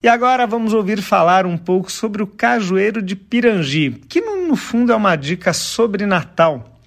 E 0.00 0.06
agora 0.06 0.46
vamos 0.46 0.72
ouvir 0.72 1.02
falar 1.02 1.44
um 1.44 1.58
pouco 1.58 1.90
sobre 1.90 2.22
o 2.22 2.26
Cajueiro 2.26 3.02
de 3.02 3.16
Pirangi, 3.16 3.90
que 4.08 4.20
no 4.20 4.54
fundo 4.54 4.92
é 4.92 4.96
uma 4.96 5.16
dica 5.16 5.52
sobre 5.52 6.06
Natal. 6.06 6.78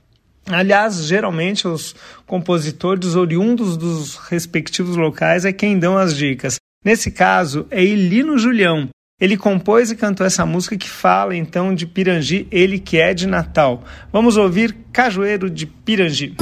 Aliás, 0.50 1.06
geralmente 1.06 1.68
os 1.68 1.94
compositores 2.26 3.16
oriundos 3.16 3.76
dos 3.76 4.16
respectivos 4.16 4.96
locais 4.96 5.44
é 5.44 5.52
quem 5.52 5.78
dão 5.78 5.98
as 5.98 6.16
dicas. 6.16 6.56
Nesse 6.86 7.12
caso, 7.12 7.68
é 7.70 7.84
Ilino 7.84 8.38
Julião, 8.38 8.88
ele 9.22 9.38
compôs 9.38 9.92
e 9.92 9.96
cantou 9.96 10.26
essa 10.26 10.48
música 10.48 10.76
que 10.76 10.90
fala 10.90 11.36
então 11.36 11.76
de 11.76 11.86
Pirangi, 11.86 12.48
ele 12.50 12.80
que 12.80 12.98
é 12.98 13.14
de 13.14 13.28
Natal. 13.28 13.84
Vamos 14.12 14.36
ouvir 14.36 14.76
Cajueiro 14.92 15.48
de 15.48 15.68
Pirangi. 15.68 16.36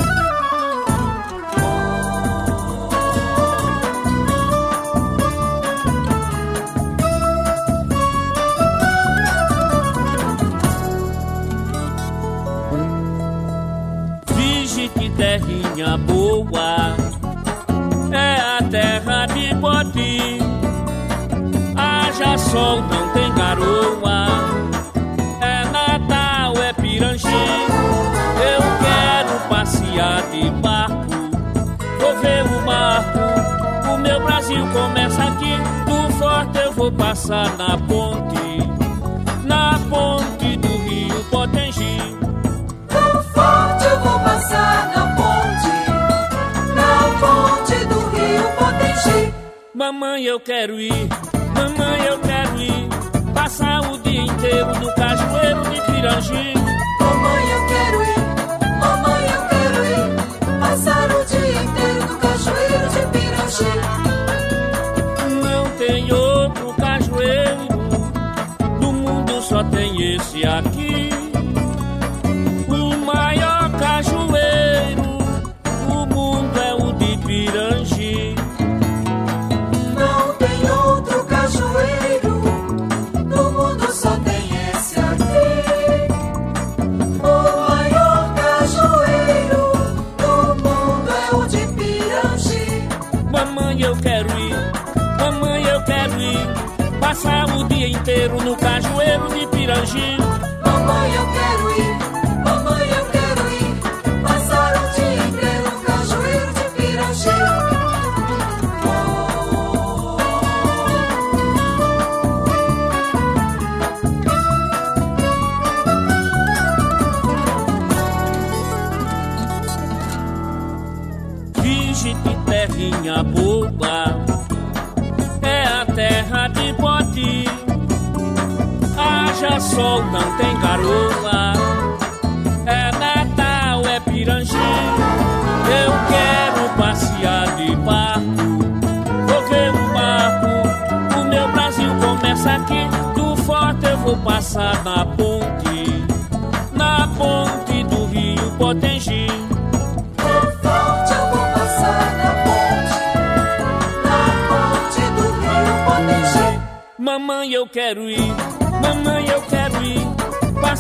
Sol, 22.52 22.82
não 22.82 23.10
tem 23.10 23.34
garoa. 23.34 24.28
É 25.42 25.64
Natal, 25.66 26.62
é 26.64 26.74
Pirangi. 26.74 27.28
Eu 27.28 28.62
quero 28.84 29.50
passear 29.50 30.22
de 30.32 30.50
barco, 30.62 31.06
vou 32.00 32.16
ver 32.22 32.44
o 32.44 32.66
marco. 32.66 33.94
O 33.94 33.98
meu 33.98 34.20
Brasil 34.22 34.66
começa 34.72 35.24
aqui, 35.24 35.56
do 35.86 36.14
forte 36.18 36.58
eu 36.58 36.72
vou 36.72 36.92
passar 36.92 37.56
na 37.58 37.78
ponte, 37.78 38.58
na 39.46 39.80
ponte 39.90 40.58
do 40.58 40.68
Rio 40.68 41.24
Potengi. 41.26 41.98
Do 42.88 43.24
forte 43.34 43.86
eu 43.86 44.00
vou 44.00 44.20
passar 44.20 44.92
na 44.96 45.16
ponte, 45.16 45.72
na 46.76 46.94
ponte 47.20 47.86
do 47.86 48.00
Rio 48.10 48.44
Potengi. 48.58 49.34
Mamãe, 49.74 50.24
eu 50.24 50.40
quero 50.40 50.80
ir 50.80 51.10
Mamãe, 51.60 52.06
eu 52.06 52.18
quero 52.20 52.58
ir 52.58 52.88
passar 53.34 53.82
o 53.92 53.98
dia 54.00 54.22
inteiro 54.22 54.68
no 54.80 54.96
cajueiro 54.96 55.62
de 55.70 55.82
Pirangi. 55.92 56.54
Mamãe, 57.02 57.52
eu 57.52 57.68
quero 57.68 58.02
ir, 58.04 58.09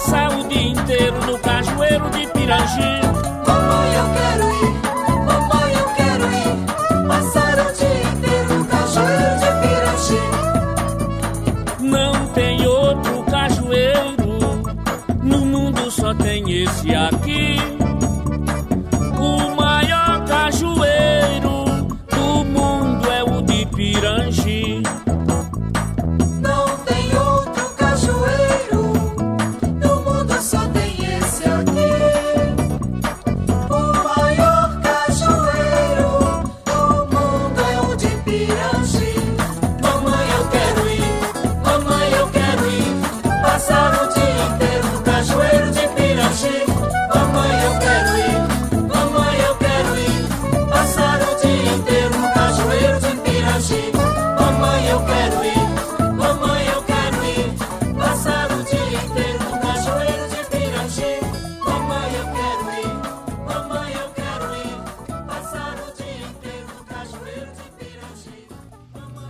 Passar 0.09 0.38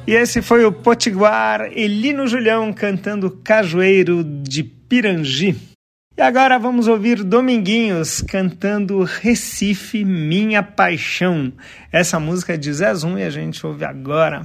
E 0.09 0.15
esse 0.15 0.41
foi 0.41 0.65
o 0.65 0.71
Potiguar 0.71 1.69
Elino 1.71 2.25
Julião 2.25 2.73
cantando 2.73 3.29
Cajueiro 3.29 4.23
de 4.23 4.63
Pirangi. 4.63 5.55
E 6.17 6.21
agora 6.23 6.57
vamos 6.57 6.87
ouvir 6.87 7.23
Dominguinhos 7.23 8.19
cantando 8.27 9.03
Recife, 9.03 10.03
Minha 10.03 10.63
Paixão. 10.63 11.53
Essa 11.91 12.19
música 12.19 12.55
é 12.55 12.57
de 12.57 12.73
Zezum 12.73 13.19
e 13.19 13.23
a 13.23 13.29
gente 13.29 13.63
ouve 13.63 13.85
agora. 13.85 14.41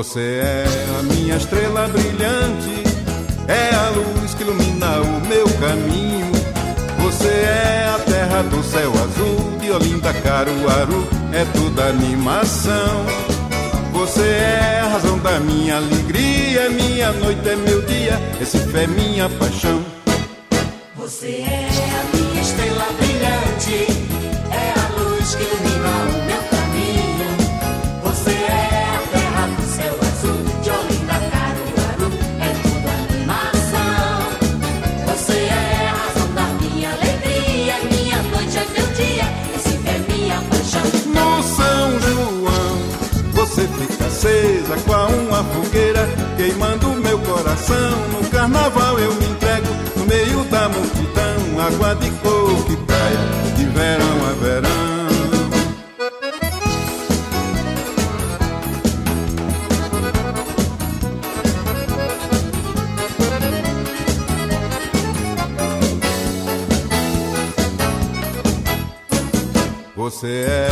Você 0.00 0.40
é 0.42 0.64
a 0.98 1.02
minha 1.02 1.36
estrela 1.36 1.86
brilhante, 1.88 2.84
é 3.46 3.74
a 3.74 3.90
luz 3.90 4.32
que 4.32 4.42
ilumina 4.42 4.98
o 5.02 5.20
meu 5.28 5.44
caminho. 5.60 6.32
Você 7.02 7.28
é 7.28 7.94
a 7.94 7.98
terra 7.98 8.42
do 8.44 8.62
céu 8.64 8.90
azul, 8.94 9.58
de 9.60 9.70
Olinda, 9.70 10.14
Caruaru, 10.14 11.06
é 11.34 11.44
tudo 11.52 11.82
animação. 11.82 13.04
Você 13.92 14.22
é 14.22 14.80
a 14.82 14.88
razão 14.88 15.18
da 15.18 15.38
minha 15.38 15.76
alegria, 15.76 16.70
minha 16.70 17.12
noite, 17.12 17.46
é 17.46 17.56
meu 17.56 17.82
dia, 17.82 18.18
esse 18.40 18.58
fé 18.58 18.84
é 18.84 18.86
minha 18.86 19.28
paixão. 19.28 19.84
Você 20.96 21.26
é 21.26 21.69
acesa 44.70 44.76
com 44.84 45.14
uma 45.28 45.42
fogueira, 45.44 46.06
queimando 46.36 46.88
meu 46.94 47.18
coração. 47.20 48.08
No 48.12 48.28
carnaval 48.30 48.98
eu 48.98 49.14
me 49.14 49.26
entrego 49.26 49.66
no 49.96 50.06
meio 50.06 50.44
da 50.44 50.68
multidão, 50.68 51.60
água 51.60 51.94
de 51.96 52.10
coco 52.10 52.72
e 52.72 52.76
praia, 52.76 53.18
de 53.56 53.64
verão 53.66 54.26
a 54.28 54.32
verão. 54.42 54.90
Você 69.96 70.26
é 70.28 70.69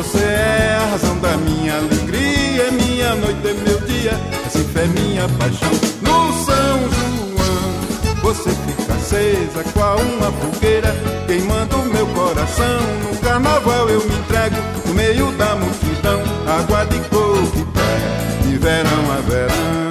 Você 0.00 0.18
é 0.18 0.78
a 0.80 0.90
razão 0.92 1.18
da 1.18 1.36
minha 1.36 1.76
alegria, 1.76 2.62
é 2.62 2.70
minha 2.70 3.14
noite, 3.16 3.46
é 3.46 3.52
meu 3.52 3.80
dia, 3.80 4.12
essa 4.46 4.60
fé 4.60 4.84
é 4.84 4.86
minha 4.86 5.28
paixão. 5.30 5.68
No 6.00 6.32
São 6.44 6.78
João, 6.90 8.22
você 8.22 8.50
fica 8.50 8.94
acesa 8.94 9.64
qual 9.74 9.98
uma 9.98 10.30
fogueira, 10.30 10.94
queimando 11.26 11.76
meu 11.92 12.06
coração. 12.06 12.80
No 13.10 13.18
carnaval 13.18 13.88
eu 13.90 14.00
me 14.06 14.14
entrego, 14.14 14.56
no 14.86 14.94
meio 14.94 15.32
da 15.32 15.56
multidão, 15.56 16.22
água 16.46 16.86
de 16.86 16.98
coco 17.08 17.58
e 17.58 17.64
praia, 17.64 18.42
de 18.42 18.56
verão 18.58 19.12
a 19.12 19.20
verão. 19.28 19.89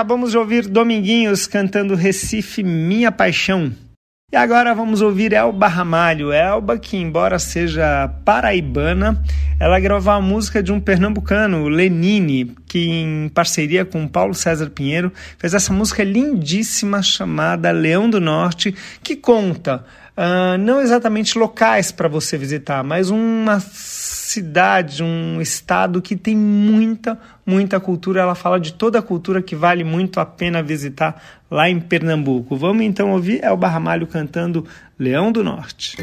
Acabamos 0.00 0.30
de 0.30 0.38
ouvir 0.38 0.66
Dominguinhos 0.66 1.46
cantando 1.46 1.94
Recife 1.94 2.62
Minha 2.62 3.12
Paixão. 3.12 3.70
E 4.32 4.36
agora 4.36 4.74
vamos 4.74 5.02
ouvir 5.02 5.34
Elba 5.34 5.66
Ramalho. 5.66 6.32
Elba, 6.32 6.78
que 6.78 6.96
embora 6.96 7.38
seja 7.38 8.08
paraibana, 8.24 9.22
ela 9.60 9.78
gravou 9.78 10.14
a 10.14 10.18
música 10.18 10.62
de 10.62 10.72
um 10.72 10.80
pernambucano, 10.80 11.68
Lenine, 11.68 12.56
que 12.66 12.88
em 12.88 13.28
parceria 13.28 13.84
com 13.84 14.08
Paulo 14.08 14.32
César 14.32 14.70
Pinheiro 14.70 15.12
fez 15.36 15.52
essa 15.52 15.70
música 15.70 16.02
lindíssima 16.02 17.02
chamada 17.02 17.70
Leão 17.70 18.08
do 18.08 18.22
Norte, 18.22 18.74
que 19.02 19.14
conta 19.14 19.84
uh, 20.16 20.56
não 20.58 20.80
exatamente 20.80 21.38
locais 21.38 21.92
para 21.92 22.08
você 22.08 22.38
visitar, 22.38 22.82
mas 22.82 23.10
uma 23.10 23.60
cidade, 24.30 25.02
um 25.02 25.40
estado 25.40 26.00
que 26.00 26.14
tem 26.14 26.36
muita, 26.36 27.18
muita 27.44 27.80
cultura. 27.80 28.20
Ela 28.20 28.36
fala 28.36 28.60
de 28.60 28.72
toda 28.72 29.00
a 29.00 29.02
cultura 29.02 29.42
que 29.42 29.56
vale 29.56 29.82
muito 29.82 30.20
a 30.20 30.26
pena 30.26 30.62
visitar 30.62 31.20
lá 31.50 31.68
em 31.68 31.80
Pernambuco. 31.80 32.56
Vamos 32.56 32.84
então 32.84 33.10
ouvir 33.10 33.42
Elba 33.42 33.66
Ramalho 33.66 34.06
cantando 34.06 34.64
Leão 34.96 35.32
do 35.32 35.42
Norte. 35.42 35.96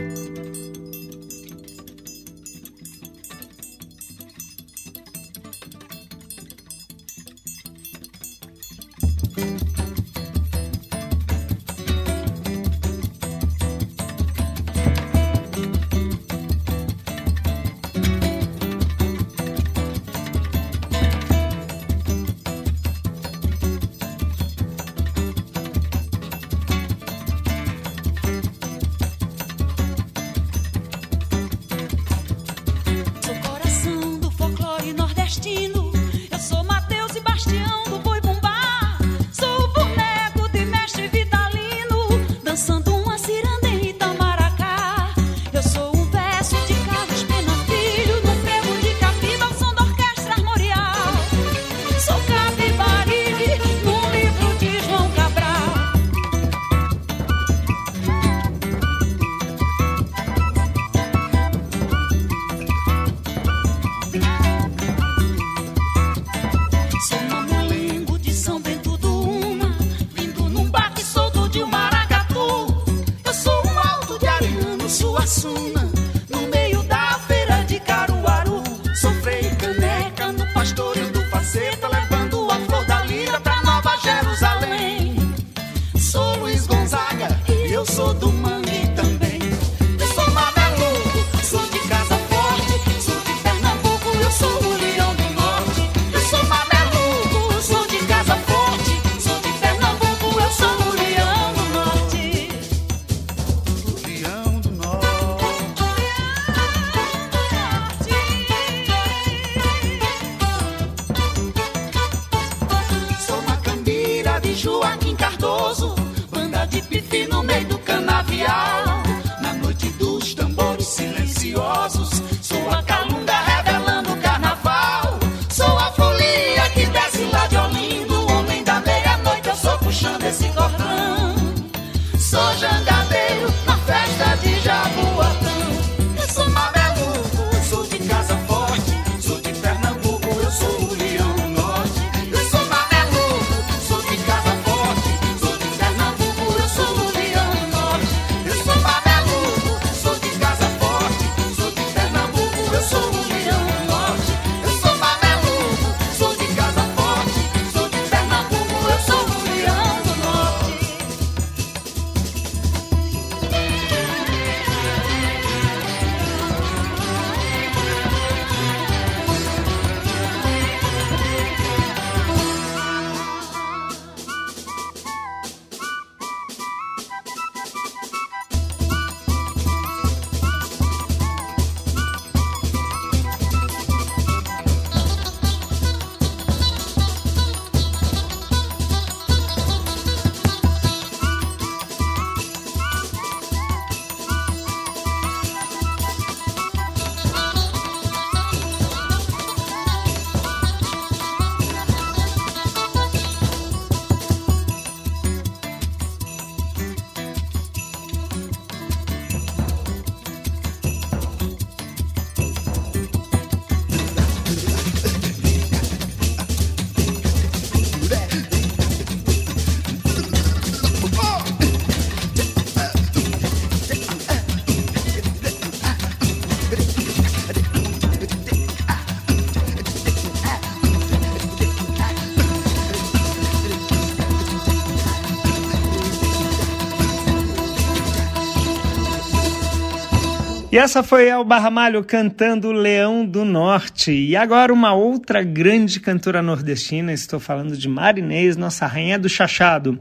E 240.78 240.80
essa 240.80 241.02
foi 241.02 241.28
Elba 241.28 241.58
Ramalho 241.58 242.04
cantando 242.04 242.72
Leão 242.72 243.26
do 243.26 243.44
Norte. 243.44 244.12
E 244.12 244.36
agora 244.36 244.72
uma 244.72 244.94
outra 244.94 245.42
grande 245.42 246.00
cantora 246.00 246.40
nordestina, 246.40 247.12
estou 247.12 247.40
falando 247.40 247.76
de 247.76 247.90
Marinês, 247.90 248.56
nossa 248.56 248.86
rainha 248.86 249.18
do 249.18 249.28
chachado. 249.28 250.00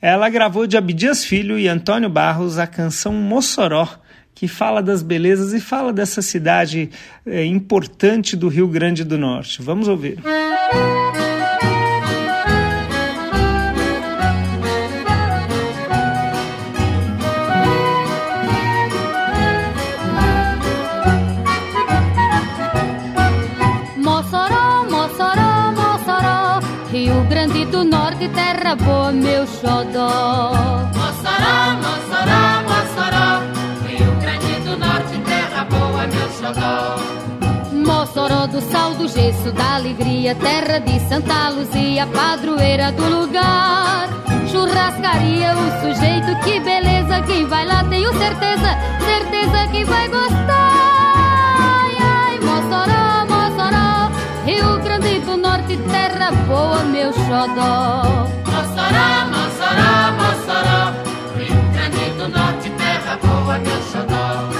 Ela 0.00 0.30
gravou 0.30 0.64
de 0.64 0.76
Abdias 0.76 1.24
Filho 1.24 1.58
e 1.58 1.66
Antônio 1.66 2.08
Barros 2.08 2.56
a 2.56 2.68
canção 2.68 3.12
Mossoró, 3.12 3.98
que 4.32 4.46
fala 4.46 4.80
das 4.80 5.02
belezas 5.02 5.52
e 5.52 5.60
fala 5.60 5.92
dessa 5.92 6.22
cidade 6.22 6.88
é, 7.26 7.44
importante 7.44 8.36
do 8.36 8.46
Rio 8.46 8.68
Grande 8.68 9.02
do 9.02 9.18
Norte. 9.18 9.60
Vamos 9.60 9.88
ouvir. 9.88 10.18
Música 10.18 11.25
terra 28.28 28.74
boa, 28.74 29.12
meu 29.12 29.46
xodó. 29.46 30.50
Mossoró, 30.94 31.56
Mossoró, 31.84 32.42
Mossoró, 32.68 33.28
Rio 33.86 34.12
Grande 34.20 34.54
do 34.64 34.76
Norte, 34.78 35.18
terra 35.24 35.64
boa, 35.64 36.06
meu 36.06 36.28
xodó. 36.30 36.96
Mossoró 37.72 38.46
do 38.46 38.60
sal, 38.72 38.94
do 38.94 39.06
gesso, 39.08 39.52
da 39.52 39.76
alegria, 39.76 40.34
terra 40.34 40.78
de 40.78 40.98
Santa 41.08 41.50
Luzia, 41.50 42.06
padroeira 42.06 42.90
do 42.92 43.04
lugar. 43.08 44.08
Churrascaria, 44.50 45.52
o 45.54 45.80
sujeito, 45.80 46.40
que 46.44 46.58
beleza, 46.60 47.20
quem 47.22 47.46
vai 47.46 47.66
lá 47.66 47.84
tenho 47.84 48.12
certeza, 48.18 48.76
certeza 49.04 49.68
que 49.70 49.84
vai 49.84 50.08
gostar. 50.08 50.56
Ai, 51.58 51.96
ai, 52.00 52.38
Mossoró, 52.40 53.26
Mossoró, 53.28 54.10
Rio 54.44 54.78
Grande 54.82 54.95
Norte, 55.56 55.76
terra 55.90 56.30
boa, 56.46 56.84
meu 56.84 57.10
xodó. 57.14 58.28
Mossoró, 58.44 59.08
Mossoró, 59.32 60.12
Mossoró, 60.20 60.92
Rio 61.38 61.62
Grande 61.72 62.10
do 62.18 62.28
Norte, 62.28 62.70
terra 62.76 63.18
boa, 63.22 63.58
meu 63.58 63.80
xodó. 63.90 64.50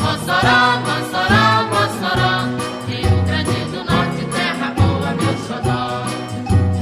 Mossoró, 0.00 0.80
Mossoró, 0.86 1.44
Mossoró, 1.68 2.32
Rio 2.88 3.22
Grande 3.26 3.60
do 3.70 3.84
Norte, 3.84 4.24
terra 4.32 4.72
boa, 4.74 5.10
meu 5.20 5.36
xodó. 5.46 6.06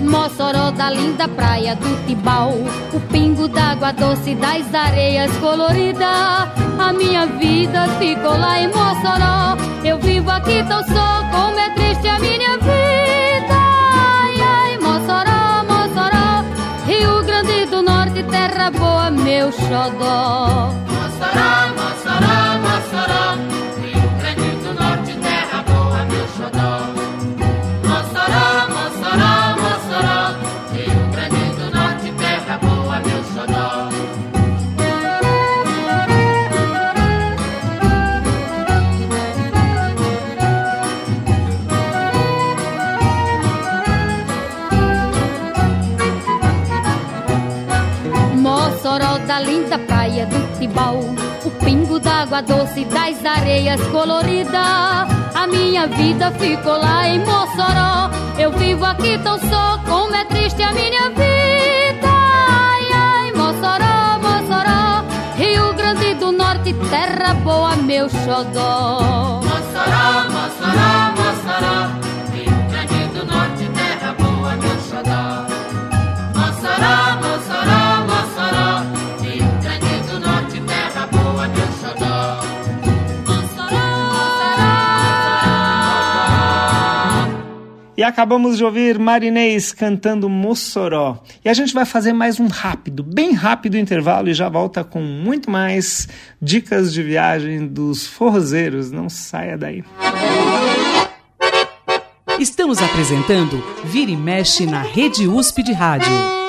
Mossoró 0.08 0.70
da 0.70 0.90
linda 0.90 1.26
praia 1.26 1.74
do 1.74 2.06
Tibau, 2.06 2.52
o 2.92 3.00
pingo 3.10 3.48
d'água 3.48 3.92
doce 3.92 4.36
das 4.36 4.72
areias 4.72 5.36
coloridas. 5.38 6.48
A 6.78 6.92
minha 6.92 7.26
vida 7.26 7.88
ficou 7.98 8.38
lá 8.38 8.60
em 8.60 8.68
Mossoró, 8.68 9.56
eu 9.82 9.98
vivo 9.98 10.30
aqui 10.30 10.62
tão 10.68 10.84
só, 10.84 11.24
como 11.32 11.58
é 11.58 11.70
triste 11.70 12.06
a 12.06 12.20
minha 12.20 12.58
vida. 12.58 12.83
Norte, 18.14 18.22
terra 18.30 18.70
boa, 18.70 19.10
meu 19.10 19.50
xodó. 19.50 20.70
Mossoró, 20.86 21.50
Mossoró, 21.74 22.38
Mossoró, 22.62 23.53
o 51.44 51.50
pingo 51.64 51.98
d'água 51.98 52.40
doce 52.42 52.84
das 52.86 53.24
areias 53.24 53.80
coloridas. 53.88 54.54
A 55.34 55.46
minha 55.46 55.86
vida 55.86 56.30
ficou 56.32 56.78
lá 56.78 57.08
em 57.08 57.18
Mossoró, 57.20 58.10
eu 58.38 58.50
vivo 58.52 58.84
aqui 58.84 59.18
tão 59.18 59.38
só, 59.38 59.78
como 59.86 60.14
é 60.14 60.24
triste 60.24 60.62
a 60.62 60.72
minha 60.72 61.10
vida. 61.10 62.08
Ai, 62.08 62.88
ai, 62.92 63.32
Mossoró, 63.32 64.18
Mossoró, 64.22 65.04
Rio 65.36 65.72
Grande 65.74 66.14
do 66.14 66.32
Norte, 66.32 66.72
terra 66.90 67.34
boa, 67.34 67.76
meu 67.76 68.08
xodó. 68.08 69.40
Mossoró, 69.42 70.30
Mossoró, 70.30 71.12
Mossoró, 71.18 71.93
E 88.04 88.06
acabamos 88.06 88.58
de 88.58 88.64
ouvir 88.66 88.98
Marinês 88.98 89.72
cantando 89.72 90.28
Mossoró. 90.28 91.22
E 91.42 91.48
a 91.48 91.54
gente 91.54 91.72
vai 91.72 91.86
fazer 91.86 92.12
mais 92.12 92.38
um 92.38 92.48
rápido, 92.48 93.02
bem 93.02 93.32
rápido 93.32 93.78
intervalo 93.78 94.28
e 94.28 94.34
já 94.34 94.46
volta 94.46 94.84
com 94.84 95.00
muito 95.00 95.50
mais 95.50 96.06
dicas 96.38 96.92
de 96.92 97.02
viagem 97.02 97.66
dos 97.66 98.06
forrozeiros. 98.06 98.92
Não 98.92 99.08
saia 99.08 99.56
daí. 99.56 99.82
Estamos 102.38 102.82
apresentando 102.82 103.64
Vira 103.84 104.10
e 104.10 104.16
Mexe 104.18 104.66
na 104.66 104.82
Rede 104.82 105.26
USP 105.26 105.62
de 105.62 105.72
Rádio. 105.72 106.43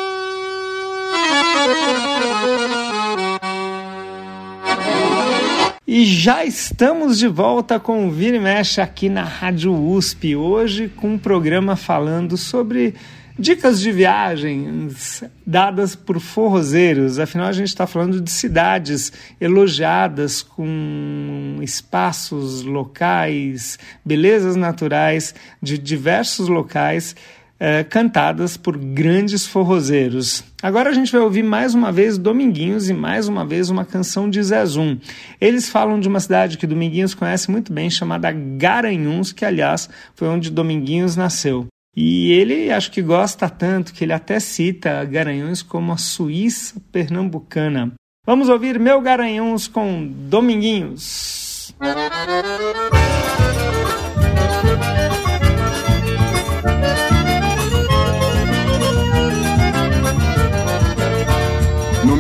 E 5.98 6.04
já 6.04 6.44
estamos 6.44 7.18
de 7.18 7.26
volta 7.26 7.80
com 7.80 8.06
o 8.06 8.12
Vira 8.12 8.36
e 8.36 8.40
Mexe 8.42 8.82
aqui 8.82 9.08
na 9.08 9.24
Rádio 9.24 9.74
USP, 9.74 10.36
hoje 10.36 10.90
com 10.90 11.14
um 11.14 11.18
programa 11.18 11.78
falando 11.78 12.36
sobre 12.36 12.96
dicas 13.40 13.80
de 13.80 13.94
viagens 13.94 15.24
dadas 15.48 15.96
por 15.96 16.20
forrozeiros. 16.20 17.18
Afinal, 17.18 17.48
a 17.48 17.54
gente 17.54 17.70
está 17.70 17.88
falando 17.88 18.20
de 18.20 18.30
cidades 18.30 19.14
elogiadas 19.40 20.42
com 20.42 21.60
espaços 21.62 22.64
locais, 22.64 23.80
belezas 24.04 24.58
naturais 24.58 25.34
de 25.62 25.78
diversos 25.78 26.50
locais. 26.50 27.16
Eh, 27.58 27.86
cantadas 27.86 28.58
por 28.58 28.78
grandes 28.78 29.48
forrozeiros. 29.48 30.44
Agora 30.62 30.90
a 30.90 30.94
gente 30.94 31.10
vai 31.10 31.22
ouvir 31.22 31.42
mais 31.42 31.74
uma 31.74 31.90
vez 31.90 32.18
Dominguinhos 32.18 32.90
e 32.90 32.94
mais 32.94 33.30
uma 33.30 33.46
vez 33.46 33.70
uma 33.70 33.86
canção 33.86 34.30
de 34.30 34.44
Zezum. 34.44 34.98
Eles 35.40 35.70
falam 35.70 35.98
de 35.98 36.10
uma 36.10 36.20
cidade 36.20 36.58
que 36.58 36.68
Dominguinhos 36.68 37.14
conhece 37.14 37.50
muito 37.50 37.72
bem, 37.72 37.90
chamada 37.90 38.30
Garanhuns, 38.30 39.32
que 39.32 39.46
aliás 39.46 39.90
foi 40.16 40.28
onde 40.28 40.52
Dominguinhos 40.52 41.16
nasceu. 41.16 41.68
E 41.96 42.30
ele 42.34 42.70
acho 42.74 42.92
que 42.92 43.02
gosta 43.02 43.48
tanto 43.48 43.94
que 43.94 44.04
ele 44.04 44.12
até 44.12 44.38
cita 44.38 45.06
Garanhuns 45.06 45.64
como 45.64 45.94
a 45.94 45.98
Suíça 45.98 46.76
pernambucana. 46.92 47.94
Vamos 48.26 48.50
ouvir 48.50 48.78
Meu 48.78 49.00
Garanhuns 49.00 49.70
com 49.70 50.06
Dominguinhos. 50.06 51.74
No 51.80 53.55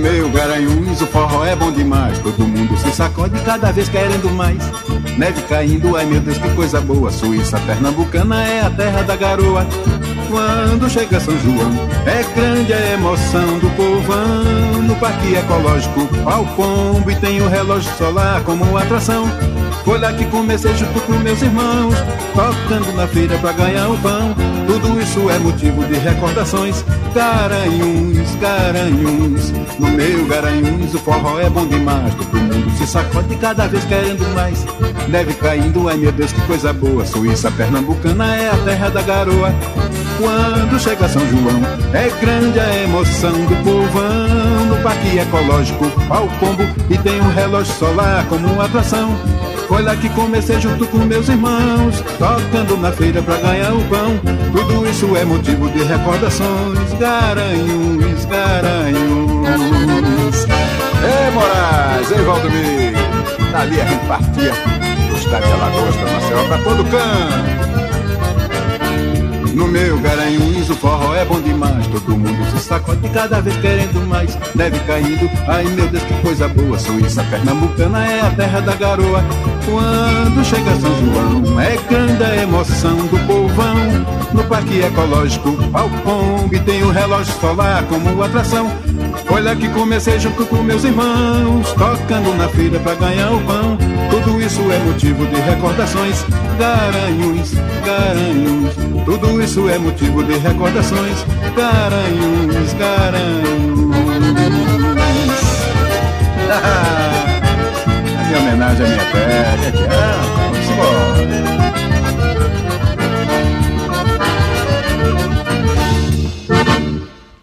meu 0.05 0.29
Garanhuns 0.29 1.01
o 1.01 1.07
forró 1.07 1.43
é 1.43 1.55
bom 1.55 1.71
demais. 1.71 2.19
Todo 2.19 2.47
mundo 2.47 2.77
se 2.77 2.91
sacode 2.91 3.39
cada 3.41 3.71
vez 3.71 3.89
querendo 3.89 4.31
mais. 4.31 4.61
Neve 5.17 5.41
caindo, 5.43 5.97
ai 5.97 6.05
meu 6.05 6.19
Deus 6.19 6.37
que 6.37 6.47
coisa 6.49 6.79
boa. 6.79 7.09
Suíça 7.09 7.57
pernambucana 7.61 8.47
é 8.47 8.61
a 8.61 8.69
terra 8.69 9.01
da 9.01 9.15
garoa. 9.15 9.65
Quando 10.29 10.89
chega 10.89 11.19
São 11.19 11.37
João 11.37 11.71
É 12.05 12.23
grande 12.35 12.73
a 12.73 12.93
emoção 12.93 13.59
do 13.59 13.69
povão. 13.75 14.81
No 14.83 14.95
parque 14.95 15.35
ecológico 15.35 16.09
ao 16.25 16.43
pombo 16.55 17.09
E 17.09 17.15
tem 17.15 17.41
o 17.41 17.47
relógio 17.47 17.91
solar 17.95 18.43
como 18.43 18.75
atração 18.75 19.25
foi 19.85 19.99
lá 19.99 20.11
que 20.11 20.25
comecei 20.25 20.75
junto 20.75 20.99
com 21.01 21.13
meus 21.19 21.39
irmãos, 21.43 21.93
tocando 22.33 22.91
na 22.93 23.07
feira 23.07 23.37
pra 23.37 23.51
ganhar 23.51 23.87
o 23.87 23.97
pão. 23.99 24.35
Tudo 24.65 24.99
isso 24.99 25.29
é 25.29 25.37
motivo 25.37 25.85
de 25.85 25.93
recordações. 25.93 26.83
Garanhuns, 27.13 28.35
Garanhuns, 28.41 29.51
no 29.79 29.87
meu 29.91 30.25
Garanhuns 30.25 30.95
o 30.95 30.97
forró 30.97 31.39
é 31.39 31.47
bom 31.51 31.67
demais. 31.67 32.15
Todo 32.15 32.35
mundo 32.35 32.77
se 32.77 32.87
sacode 32.87 33.35
cada 33.35 33.67
vez 33.67 33.85
querendo 33.85 34.27
mais. 34.33 34.65
Neve 35.07 35.35
caindo, 35.35 35.87
ai 35.87 35.97
meu 35.97 36.11
Deus 36.11 36.33
que 36.33 36.41
coisa 36.41 36.73
boa. 36.73 37.05
Suíça 37.05 37.51
pernambucana 37.51 38.35
é 38.35 38.49
a 38.49 38.57
terra 38.65 38.89
da 38.89 39.03
garoa. 39.03 39.53
Quando 40.17 40.79
chega 40.79 41.07
São 41.07 41.21
João, 41.27 41.61
é 41.93 42.09
grande 42.19 42.59
a 42.59 42.83
emoção 42.83 43.33
do 43.33 43.55
povão. 43.63 44.65
No 44.65 44.81
parque 44.81 45.19
ecológico 45.19 45.85
ao 46.09 46.27
pombo 46.39 46.63
e 46.89 46.97
tem 46.97 47.21
um 47.21 47.33
relógio 47.33 47.73
solar 47.75 48.25
como 48.27 48.59
atração. 48.59 49.15
Foi 49.67 49.81
lá 49.81 49.95
que 49.95 50.09
comecei 50.09 50.59
junto 50.61 50.85
com 50.87 50.99
meus 50.99 51.27
irmãos, 51.27 52.01
tocando 52.19 52.77
na 52.77 52.91
feira 52.91 53.21
pra 53.21 53.37
ganhar 53.37 53.73
o 53.73 53.81
pão. 53.85 54.19
Tudo 54.51 54.87
isso 54.87 55.15
é 55.15 55.25
motivo 55.25 55.69
de 55.69 55.83
recordações. 55.83 56.93
Garanhuns, 56.99 58.25
garanhuns. 58.25 59.55
Ei, 61.03 61.31
Moraes, 61.33 62.11
ei, 62.11 62.23
Valdomiro. 62.23 62.97
Dali 63.51 63.81
a 63.81 63.85
gente 63.85 64.05
partia 64.05 64.53
do 65.09 65.17
estado 65.17 65.45
de 65.45 65.51
Alagoas 65.51 65.95
pra 65.95 66.11
Maceió, 66.11 66.43
pra 66.47 66.57
todo 66.59 66.83
canto. 66.85 67.65
No 69.55 69.67
meu 69.67 69.97
Garanhuns 69.99 70.54
o 70.69 70.75
forró 70.75 71.15
é 71.15 71.25
bom 71.25 71.41
demais 71.41 71.85
Todo 71.87 72.17
mundo 72.17 72.51
se 72.51 72.63
sacode 72.65 73.07
cada 73.09 73.41
vez 73.41 73.55
querendo 73.57 74.05
mais. 74.07 74.37
Neve 74.55 74.79
caindo, 74.79 75.29
ai 75.47 75.63
meu 75.65 75.87
Deus 75.87 76.03
que 76.03 76.13
coisa 76.21 76.47
boa 76.47 76.77
Suíça 76.77 77.23
pernambucana 77.23 78.05
é 78.05 78.21
a 78.21 78.31
terra 78.31 78.59
da 78.61 78.75
garoa. 78.75 79.23
Quando 79.65 80.45
chega 80.45 80.75
São 80.75 80.95
João 80.99 81.59
É 81.59 81.77
grande 81.89 82.23
a 82.23 82.35
emoção 82.43 82.95
do 82.95 83.27
povão. 83.27 83.75
No 84.33 84.43
parque 84.45 84.79
ecológico 84.79 85.51
Palpombe 85.71 86.59
Tem 86.59 86.83
o 86.83 86.91
relógio 86.91 87.33
solar 87.39 87.83
como 87.85 88.21
atração 88.21 88.69
lá 89.43 89.55
que 89.55 89.67
comecei 89.69 90.19
junto 90.19 90.45
com 90.45 90.63
meus 90.63 90.83
irmãos, 90.83 91.73
tocando 91.73 92.33
na 92.37 92.47
feira 92.49 92.79
pra 92.79 92.95
ganhar 92.95 93.31
o 93.31 93.41
pão. 93.41 93.77
Tudo 94.09 94.41
isso 94.41 94.61
é 94.71 94.77
motivo 94.79 95.25
de 95.27 95.35
recordações. 95.41 96.25
Garanhuns, 96.57 97.53
garanhuns, 97.85 98.73
tudo 99.03 99.41
isso 99.41 99.67
é 99.69 99.77
motivo 99.77 100.23
de 100.23 100.37
recordações. 100.37 101.25
Garanhuns, 101.55 102.73
garanhuns. 102.73 103.95
a 108.17 108.23
minha 108.23 108.39
homenagem 108.39 108.85
à 108.85 108.89
minha 108.89 109.05
terra, 109.11 109.57
vamos 110.37 110.69
embora. 110.69 111.74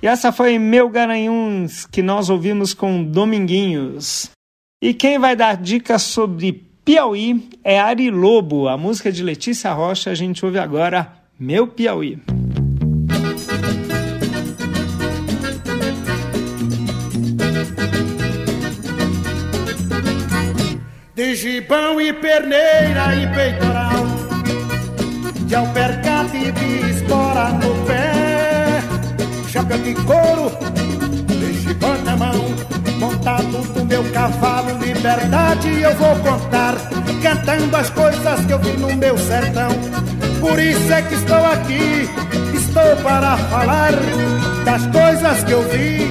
E 0.03 0.07
essa 0.09 0.33
foi 0.33 0.59
Meu 0.59 0.89
Garanhuns, 0.89 1.87
que 1.87 2.03
nós 2.03 2.29
ouvimos 2.29 2.75
com 2.75 3.05
Dominguinhos. 3.05 4.31
E 4.83 4.93
quem 4.93 5.17
vai 5.17 5.37
dar 5.37 5.57
dicas 5.57 6.03
sobre 6.03 6.53
Piauí 6.85 7.49
é 7.63 7.79
Ari 7.79 8.11
Lobo. 8.11 8.67
A 8.67 8.77
música 8.77 9.13
de 9.13 9.23
Letícia 9.23 9.73
Rocha, 9.73 10.11
a 10.11 10.15
gente 10.15 10.45
ouve 10.45 10.59
agora 10.59 11.13
Meu 11.39 11.69
Piauí. 11.69 12.19
De 21.15 21.37
gibão 21.37 22.01
e 22.01 22.13
perneira 22.15 23.15
e 23.15 23.33
peitoral 23.33 24.07
De 25.47 25.55
alpercate 25.55 26.37
e 26.39 26.51
de 26.51 26.91
espora 26.91 27.51
no 27.51 27.87
pé 27.87 28.22
Chapéu 29.53 29.77
de 29.79 29.93
couro, 29.93 30.51
de 31.29 31.53
gibão 31.61 31.95
na 32.05 32.17
mão 32.17 32.33
Montado 32.99 33.59
no 33.75 33.85
meu 33.85 34.03
cavalo, 34.13 34.79
liberdade 34.79 35.69
eu 35.83 35.95
vou 35.97 36.17
contar. 36.21 36.75
Cantando 37.23 37.77
as 37.77 37.91
coisas 37.91 38.47
que 38.47 38.53
eu 38.53 38.59
vi 38.61 38.73
no 38.79 38.95
meu 38.95 39.19
sertão. 39.19 39.71
Por 40.41 40.59
isso 40.59 40.93
é 40.93 41.03
que 41.03 41.15
estou 41.15 41.45
aqui, 41.45 42.09
estou 42.55 42.97
para 43.03 43.37
falar 43.37 43.91
Das 44.65 44.87
coisas 44.87 45.45
que 45.45 45.51
eu 45.51 45.63
vi 45.69 46.11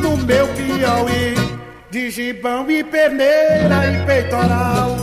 no 0.00 0.16
meu 0.18 0.46
Piauí. 0.48 1.34
De 1.90 2.10
gibão 2.10 2.70
e 2.70 2.82
perneira 2.84 3.92
e 3.92 4.06
peitoral. 4.06 4.96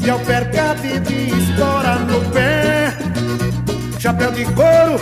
De 0.00 0.10
alpercate 0.10 0.86
e 0.88 0.98
de 0.98 1.30
espora 1.30 1.94
no 1.94 2.20
pé. 2.32 2.92
Chapéu 4.00 4.32
de 4.32 4.44
couro, 4.46 4.98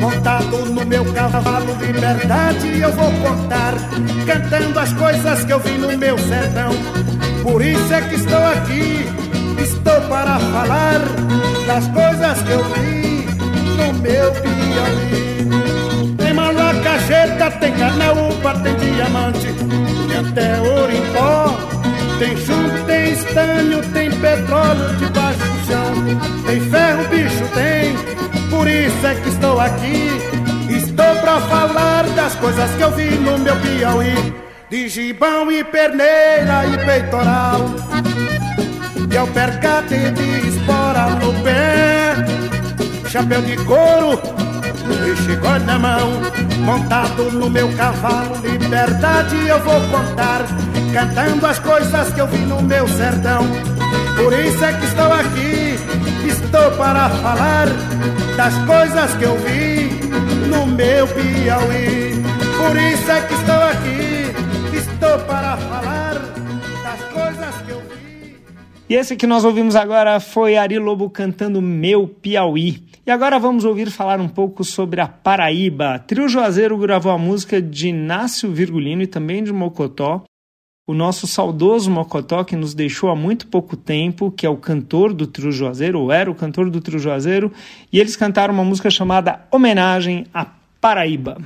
Montado 0.00 0.58
no 0.66 0.84
meu 0.84 1.04
cavalo, 1.12 1.76
liberdade 1.80 2.80
eu 2.80 2.92
vou 2.92 3.10
contar 3.12 3.74
Cantando 4.26 4.78
as 4.78 4.92
coisas 4.92 5.44
que 5.44 5.52
eu 5.52 5.60
vi 5.60 5.78
no 5.78 5.96
meu 5.96 6.18
sertão 6.18 6.70
Por 7.42 7.62
isso 7.62 7.92
é 7.92 8.00
que 8.02 8.14
estou 8.16 8.46
aqui, 8.46 9.06
estou 9.62 10.00
para 10.08 10.38
falar 10.38 11.00
Das 11.66 11.86
coisas 11.88 12.42
que 12.42 12.50
eu 12.50 12.64
vi 12.64 13.26
no 13.76 13.92
meu 14.00 14.32
Piauí 14.32 15.24
cajeta, 16.84 17.50
tem 17.58 17.72
canaúba, 17.72 18.54
tem 18.60 18.76
diamante, 18.76 19.52
tem 20.08 20.16
até 20.18 20.60
ouro 20.60 20.92
em 20.92 21.12
pó. 21.12 21.74
Tem 22.18 22.36
chumbo, 22.36 22.84
tem 22.86 23.12
estanho, 23.12 23.82
tem 23.92 24.10
petróleo 24.10 24.96
debaixo 24.98 25.38
do 25.38 25.66
chão. 25.66 26.44
Tem 26.46 26.60
ferro, 26.60 27.08
bicho, 27.08 27.44
tem. 27.54 28.43
Por 28.54 28.68
isso 28.68 29.06
é 29.06 29.14
que 29.16 29.28
estou 29.28 29.60
aqui. 29.60 30.10
Estou 30.70 31.16
pra 31.16 31.40
falar 31.40 32.04
das 32.14 32.34
coisas 32.36 32.70
que 32.76 32.82
eu 32.82 32.90
vi 32.92 33.10
no 33.16 33.36
meu 33.38 33.56
Piauí. 33.56 34.34
De 34.70 34.88
gibão 34.88 35.50
e 35.50 35.64
perneira 35.64 36.64
e 36.72 36.78
peitoral. 36.84 37.60
De 39.08 39.16
alpercate 39.16 39.94
e 39.94 40.10
de 40.10 40.48
espora 40.48 41.06
no 41.20 41.32
pé. 41.42 42.14
Chapéu 43.08 43.42
de 43.42 43.56
couro 43.64 44.20
e 45.06 45.16
chegou 45.24 45.58
na 45.60 45.78
mão, 45.78 46.20
montado 46.60 47.30
no 47.32 47.48
meu 47.48 47.68
cavalo, 47.76 48.36
liberdade 48.42 49.36
eu 49.46 49.58
vou 49.60 49.80
contar, 49.88 50.44
cantando 50.92 51.46
as 51.46 51.58
coisas 51.58 52.12
que 52.12 52.20
eu 52.20 52.26
vi 52.26 52.38
no 52.38 52.60
meu 52.60 52.86
sertão. 52.88 53.46
Por 54.16 54.32
isso 54.32 54.64
é 54.64 54.72
que 54.72 54.84
estou 54.86 55.12
aqui, 55.12 55.63
estou 56.54 56.70
para 56.78 57.10
falar 57.10 57.66
das 58.36 58.54
coisas 58.64 59.16
que 59.16 59.24
eu 59.24 59.36
vi 59.38 59.90
no 60.48 60.64
meu 60.64 61.04
Piauí. 61.08 62.12
Por 62.56 62.76
isso 62.76 63.10
é 63.10 63.26
que 63.26 63.34
estou 63.34 63.56
aqui, 63.56 64.76
estou 64.76 65.18
para 65.26 65.56
falar 65.56 66.14
das 66.84 67.12
coisas 67.12 67.62
que 67.62 67.70
eu 67.72 67.80
vi. 67.80 68.36
E 68.88 68.94
esse 68.94 69.16
que 69.16 69.26
nós 69.26 69.44
ouvimos 69.44 69.74
agora 69.74 70.20
foi 70.20 70.56
Ari 70.56 70.78
Lobo 70.78 71.10
cantando 71.10 71.60
Meu 71.60 72.06
Piauí. 72.06 72.84
E 73.04 73.10
agora 73.10 73.40
vamos 73.40 73.64
ouvir 73.64 73.90
falar 73.90 74.20
um 74.20 74.28
pouco 74.28 74.62
sobre 74.62 75.00
a 75.00 75.08
Paraíba. 75.08 75.98
Trio 76.06 76.28
Juazeiro 76.28 76.78
gravou 76.78 77.10
a 77.10 77.18
música 77.18 77.60
de 77.60 77.88
Inácio 77.88 78.52
Virgulino 78.52 79.02
e 79.02 79.08
também 79.08 79.42
de 79.42 79.52
Mocotó. 79.52 80.22
O 80.86 80.92
nosso 80.92 81.26
saudoso 81.26 81.90
Mocotó, 81.90 82.44
que 82.44 82.54
nos 82.54 82.74
deixou 82.74 83.08
há 83.08 83.16
muito 83.16 83.46
pouco 83.46 83.74
tempo, 83.74 84.30
que 84.30 84.44
é 84.44 84.50
o 84.50 84.56
cantor 84.58 85.14
do 85.14 85.26
Trio 85.26 85.50
Juazeiro, 85.50 85.98
ou 85.98 86.12
era 86.12 86.30
o 86.30 86.34
cantor 86.34 86.68
do 86.68 86.78
Trio 86.78 86.98
Juazeiro, 86.98 87.50
e 87.90 87.98
eles 87.98 88.16
cantaram 88.16 88.52
uma 88.52 88.64
música 88.64 88.90
chamada 88.90 89.46
Homenagem 89.50 90.26
à 90.34 90.46
Paraíba. 90.82 91.38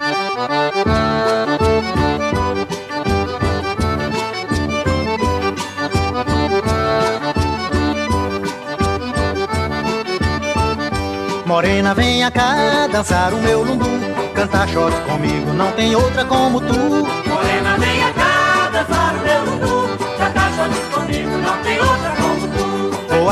Morena, 11.47 11.95
venha 11.95 12.29
cá 12.33 12.89
dançar 12.89 13.33
o 13.33 13.41
meu 13.41 13.63
lundu 13.63 13.87
Cantar 14.35 14.69
shot 14.69 14.93
comigo, 15.03 15.53
não 15.53 15.73
tem 15.73 15.95
outra 15.95 16.25
como 16.25 16.61
tu 16.61 17.28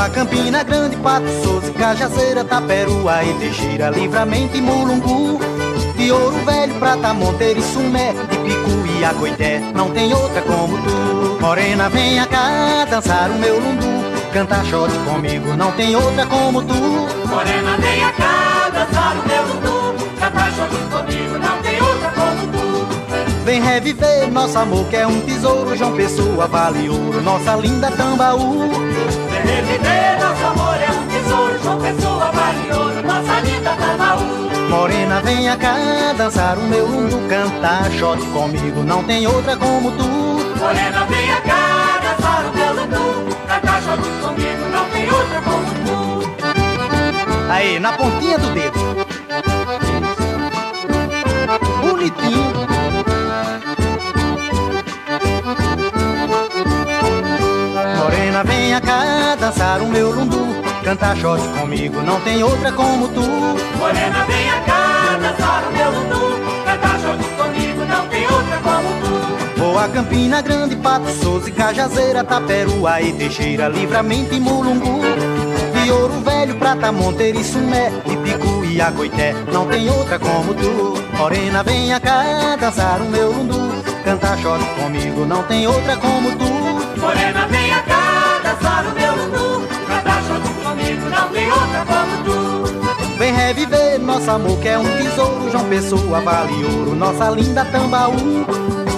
Campina 0.09 0.63
Grande, 0.63 0.95
Pato 0.97 1.27
Souza, 1.43 1.71
Cajazeira, 1.73 2.43
Taperuá 2.43 3.19
Teixeira, 3.39 3.89
Livramento 3.89 4.57
e 4.57 4.61
Mulungu. 4.61 5.39
De 5.95 6.11
Ouro 6.11 6.37
Velho, 6.45 6.75
Prata, 6.75 7.13
Monteiro 7.13 7.59
e 7.59 7.63
Sumé 7.63 8.13
De 8.29 8.37
Picu 8.37 8.99
e 8.99 9.03
Acoité, 9.03 9.59
não 9.73 9.89
tem 9.91 10.13
outra 10.13 10.41
como 10.43 10.77
tu. 10.77 11.37
Morena, 11.41 11.89
venha 11.89 12.25
cá 12.27 12.85
dançar 12.89 13.29
o 13.31 13.35
meu 13.35 13.59
lundu. 13.59 13.87
Cantar 14.31 14.63
shot 14.65 14.91
comigo, 14.99 15.55
não 15.55 15.71
tem 15.71 15.95
outra 15.95 16.25
como 16.27 16.61
tu. 16.61 16.73
Morena, 17.27 17.77
venha 17.77 18.11
cá 18.11 18.69
dançar 18.69 19.15
o 19.17 19.27
meu 19.27 19.36
Vem 23.47 23.61
reviver. 23.61 24.29
Nosso 24.29 24.59
amor 24.59 24.85
que 24.89 24.97
é 24.97 25.07
um 25.07 25.21
tesouro 25.21 25.73
João 25.77 25.95
Pessoa, 25.95 26.47
vale 26.47 26.89
ouro, 26.89 27.21
nossa 27.21 27.55
linda 27.55 27.89
Tambaú. 27.91 28.67
Vem 28.67 29.55
reviver 29.55 30.19
nosso 30.19 30.45
amor 30.47 30.75
é 30.75 30.91
um 30.91 31.07
tesouro 31.07 31.57
João 31.63 31.79
Pessoa, 31.79 32.29
vale 32.33 32.73
ouro, 32.73 33.07
nossa 33.07 33.39
linda 33.39 33.71
Tambaú. 33.71 34.69
Morena, 34.69 35.21
venha 35.21 35.55
cá 35.55 35.77
dançar 36.17 36.57
o 36.57 36.63
meu 36.63 36.85
lundu 36.87 37.25
Cantar. 37.29 37.89
Shot 37.91 38.21
comigo, 38.33 38.83
não 38.83 39.01
tem 39.05 39.25
outra 39.25 39.55
como 39.55 39.91
tu. 39.91 40.03
Morena, 40.59 41.05
venha 41.05 41.39
cá 41.39 42.01
dançar 42.03 42.45
o 42.47 42.53
meu 42.53 42.73
lundu 42.73 43.37
Cantar. 43.47 43.81
Shot 43.81 44.01
comigo, 44.21 44.69
não 44.73 44.89
tem 44.89 45.09
outra 45.09 45.41
como 45.41 45.67
tu. 45.85 47.49
Aí, 47.49 47.79
na 47.79 47.93
pontinha 47.93 48.37
do 48.37 48.49
dedo. 48.49 49.07
Bonitinho 51.81 52.66
venha 58.77 58.81
cá 58.81 59.35
dançar 59.35 59.81
o 59.81 59.87
meu 59.87 60.11
lundu. 60.11 60.45
Cantar 60.83 61.15
shot 61.17 61.41
comigo, 61.59 62.01
não 62.01 62.19
tem 62.21 62.43
outra 62.43 62.71
como 62.71 63.07
tu. 63.09 63.21
Morena, 63.77 64.23
venha 64.25 64.61
cá 64.61 65.17
dançar 65.21 65.63
o 65.67 65.71
meu 65.71 65.91
lundu. 65.91 66.63
Cantar 66.65 66.99
shot 66.99 67.23
comigo, 67.35 67.85
não 67.85 68.07
tem 68.07 68.23
outra 68.23 68.57
como 68.57 68.89
tu. 69.01 69.59
Vou 69.59 69.79
a 69.79 69.87
Campina 69.87 70.41
Grande, 70.41 70.75
Pato 70.75 71.09
Souza 71.09 71.49
e 71.49 71.51
Cajazeira, 71.51 72.23
Taperuá 72.23 73.01
e 73.01 73.13
Teixeira, 73.13 73.67
Livramento 73.67 74.33
e 74.33 74.39
Mulungu. 74.39 75.01
De 75.73 75.91
Ouro 75.91 76.21
Velho, 76.21 76.55
Prata, 76.55 76.91
Monteiro 76.91 77.39
e 77.39 77.43
Sumé, 77.43 77.91
de 78.05 78.17
Picu 78.17 78.63
e 78.65 78.79
Acoité, 78.79 79.33
não 79.51 79.65
tem 79.67 79.89
outra 79.89 80.19
como 80.19 80.53
tu. 80.53 80.93
Morena, 81.17 81.63
venha 81.63 81.99
cá 81.99 82.55
dançar 82.59 83.01
o 83.01 83.05
meu 83.05 83.31
lundu. 83.31 83.83
Cantar 84.05 84.37
shot 84.37 84.63
comigo, 84.79 85.25
não 85.25 85.43
tem 85.43 85.65
outra 85.67 85.97
como 85.97 86.31
tu. 86.35 86.99
Morena, 86.99 87.47
Vem 93.17 93.33
reviver 93.33 93.99
nosso 93.99 94.29
amor 94.29 94.59
que 94.59 94.67
é 94.67 94.77
um 94.77 94.83
tesouro. 94.83 95.51
João 95.51 95.65
Pessoa, 95.65 96.21
Vale 96.21 96.65
Ouro, 96.65 96.95
nossa 96.95 97.29
linda 97.31 97.65
Tambaú. 97.65 98.45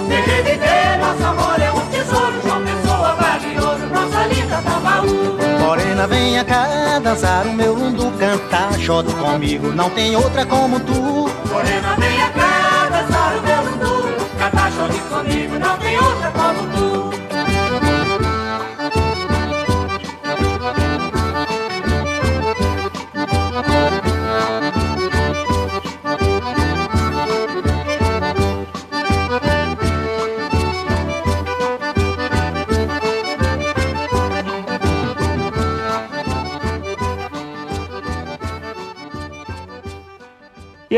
Vem 0.08 0.22
reviver 0.22 0.98
nosso 1.00 1.24
amor 1.24 1.60
é 1.60 1.72
um 1.72 1.86
tesouro. 1.86 2.40
João 2.44 2.62
Pessoa, 2.62 3.14
Vale 3.14 3.58
Ouro, 3.58 3.86
nossa 3.94 4.26
linda 4.26 4.62
Tambaú. 4.62 5.40
Morena, 5.60 6.06
venha 6.06 6.44
cá 6.44 6.98
dançar 7.02 7.46
o 7.46 7.52
meu 7.52 7.74
lundu 7.74 8.10
Cantar 8.18 8.72
shot 8.78 9.10
comigo, 9.14 9.72
não 9.72 9.88
tem 9.90 10.16
outra 10.16 10.44
como 10.44 10.80
tu. 10.80 11.30
Morena, 11.48 11.96
venha 11.98 12.28
cá 12.30 12.88
dançar 12.90 13.36
o 13.36 13.42
meu 13.42 13.62
lundu 13.62 14.16
Cantar 14.38 14.72
shot 14.72 14.98
comigo, 15.08 15.58
não 15.58 15.78
tem 15.78 15.96
outra 15.96 16.30
como 16.32 16.66
tu 16.76 16.99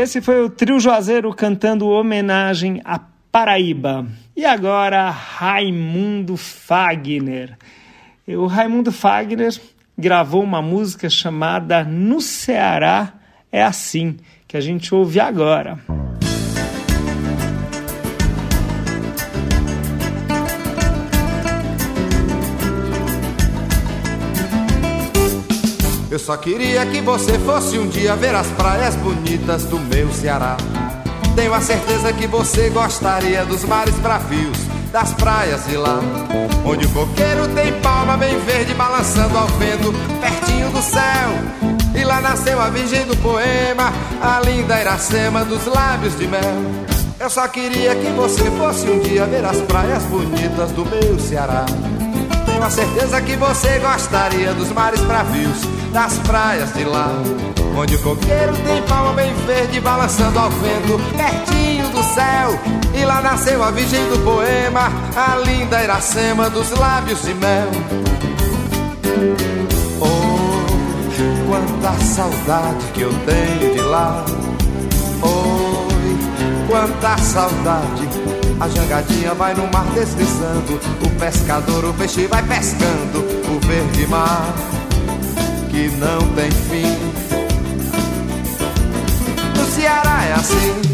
esse 0.03 0.21
foi 0.21 0.43
o 0.43 0.49
Trio 0.49 0.81
Juazeiro 0.81 1.33
cantando 1.33 1.87
homenagem 1.87 2.81
a 2.83 2.99
Paraíba. 3.31 4.05
E 4.35 4.43
agora, 4.43 5.09
Raimundo 5.09 6.35
Fagner. 6.35 7.57
O 8.27 8.45
Raimundo 8.45 8.91
Fagner 8.91 9.57
gravou 9.97 10.43
uma 10.43 10.61
música 10.61 11.09
chamada 11.09 11.85
No 11.85 12.19
Ceará 12.19 13.13
é 13.49 13.63
Assim, 13.63 14.17
que 14.45 14.57
a 14.57 14.61
gente 14.61 14.93
ouve 14.93 15.21
agora. 15.21 15.79
Eu 26.13 26.19
só 26.19 26.37
queria 26.37 26.85
que 26.85 27.01
você 27.01 27.39
fosse 27.39 27.75
um 27.79 27.87
dia 27.87 28.15
ver 28.15 28.35
as 28.35 28.45
praias 28.49 28.95
bonitas 28.97 29.63
do 29.63 29.79
meu 29.79 30.13
Ceará. 30.13 30.55
Tenho 31.35 31.51
a 31.51 31.59
certeza 31.59 32.13
que 32.13 32.27
você 32.27 32.69
gostaria 32.69 33.43
dos 33.45 33.63
mares 33.63 33.95
bravios, 33.95 34.55
das 34.91 35.11
praias 35.15 35.65
de 35.65 35.75
lá. 35.75 35.99
Onde 36.63 36.85
o 36.85 36.89
coqueiro 36.89 37.47
tem 37.55 37.81
palma 37.81 38.15
bem 38.15 38.37
verde 38.41 38.75
balançando 38.75 39.35
ao 39.35 39.47
vento, 39.57 39.91
pertinho 40.21 40.69
do 40.69 40.83
céu. 40.83 41.31
E 41.99 42.03
lá 42.03 42.21
nasceu 42.21 42.61
a 42.61 42.69
virgem 42.69 43.07
do 43.07 43.17
poema, 43.17 43.91
a 44.21 44.39
linda 44.41 44.79
Iracema 44.79 45.43
dos 45.43 45.65
lábios 45.65 46.15
de 46.15 46.27
mel. 46.27 46.53
Eu 47.19 47.29
só 47.31 47.47
queria 47.47 47.95
que 47.95 48.11
você 48.11 48.51
fosse 48.51 48.87
um 48.87 48.99
dia 48.99 49.25
ver 49.25 49.43
as 49.43 49.57
praias 49.61 50.03
bonitas 50.03 50.69
do 50.73 50.85
meu 50.85 51.17
Ceará. 51.17 51.65
Tenho 52.45 52.63
a 52.63 52.69
certeza 52.69 53.19
que 53.19 53.35
você 53.35 53.79
gostaria 53.79 54.53
dos 54.53 54.71
mares 54.71 55.01
bravios, 55.01 55.57
das 55.93 56.17
praias 56.19 56.73
de 56.73 56.83
lá. 56.83 57.11
Onde 57.77 57.95
o 57.95 57.99
coqueiro 58.01 58.53
tem 58.65 58.81
palma 58.83 59.13
bem 59.13 59.33
verde 59.45 59.79
balançando 59.79 60.37
ao 60.37 60.49
vento, 60.49 60.99
pertinho 61.15 61.87
do 61.89 62.03
céu. 62.03 62.59
E 62.95 63.05
lá 63.05 63.21
nasceu 63.21 63.63
a 63.63 63.71
virgem 63.71 64.03
do 64.09 64.19
poema, 64.23 64.91
a 65.15 65.35
linda 65.37 65.81
Iracema 65.83 66.49
dos 66.49 66.71
lábios 66.71 67.21
de 67.21 67.33
mel. 67.35 67.69
Oh, 70.01 71.47
quanta 71.47 72.03
saudade 72.03 72.85
que 72.93 73.01
eu 73.01 73.13
tenho 73.25 73.73
de 73.73 73.81
lá. 73.81 74.25
Oi, 75.21 76.67
quanta 76.67 77.17
saudade. 77.19 78.09
A 78.59 78.69
jangadinha 78.69 79.33
vai 79.33 79.53
no 79.53 79.67
mar 79.71 79.85
deslizando, 79.93 80.79
o 81.05 81.09
pescador, 81.19 81.85
o 81.85 81.93
peixe 81.93 82.27
vai 82.27 82.41
pescando, 82.43 83.19
o 83.49 83.59
verde 83.67 84.07
mar 84.07 84.53
que 85.73 85.89
não 85.97 86.19
tem 86.35 86.51
fim. 86.51 86.85
No 89.57 89.65
Ceará 89.65 90.23
é 90.25 90.33
assim. 90.33 90.92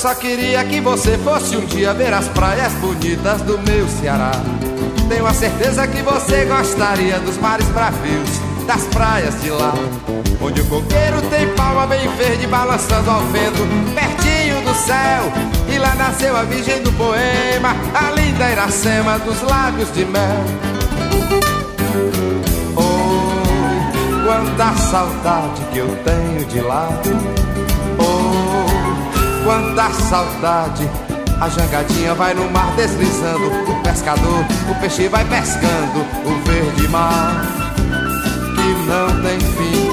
Só 0.00 0.14
queria 0.14 0.64
que 0.64 0.80
você 0.80 1.18
fosse 1.18 1.54
um 1.58 1.66
dia 1.66 1.92
ver 1.92 2.10
as 2.14 2.26
praias 2.28 2.72
bonitas 2.74 3.42
do 3.42 3.58
meu 3.58 3.86
Ceará. 3.86 4.30
Tenho 5.10 5.26
a 5.26 5.34
certeza 5.34 5.86
que 5.86 6.00
você 6.00 6.46
gostaria 6.46 7.20
dos 7.20 7.36
mares 7.36 7.66
bravios, 7.66 8.30
das 8.66 8.82
praias 8.84 9.38
de 9.42 9.50
lá. 9.50 9.74
Onde 10.40 10.62
o 10.62 10.64
coqueiro 10.64 11.20
tem 11.28 11.54
palma 11.54 11.86
bem 11.86 12.08
verde 12.16 12.46
balançando 12.46 13.10
ao 13.10 13.20
vento, 13.26 13.58
pertinho 13.94 14.62
do 14.62 14.74
céu. 14.74 15.30
E 15.68 15.76
lá 15.76 15.94
nasceu 15.94 16.34
a 16.34 16.44
virgem 16.44 16.82
do 16.82 16.90
poema, 16.92 17.76
a 17.94 18.10
linda 18.12 18.50
Iracema 18.50 19.18
dos 19.18 19.42
lábios 19.42 19.92
de 19.92 20.06
mel. 20.06 20.44
Oh, 22.74 24.26
quanta 24.26 24.74
saudade 24.78 25.60
que 25.70 25.78
eu 25.78 25.94
tenho 26.04 26.46
de 26.46 26.60
lá. 26.62 26.88
Quanta 29.50 29.90
saudade. 30.08 30.88
A 31.40 31.48
jangadinha 31.48 32.14
vai 32.14 32.32
no 32.34 32.48
mar 32.52 32.72
deslizando, 32.76 33.48
o 33.68 33.82
pescador, 33.82 34.44
o 34.70 34.74
peixe 34.80 35.08
vai 35.08 35.24
pescando, 35.24 36.06
o 36.24 36.38
verde 36.44 36.86
mar 36.86 37.44
que 38.54 38.72
não 38.86 39.08
tem 39.22 39.40
fim. 39.40 39.90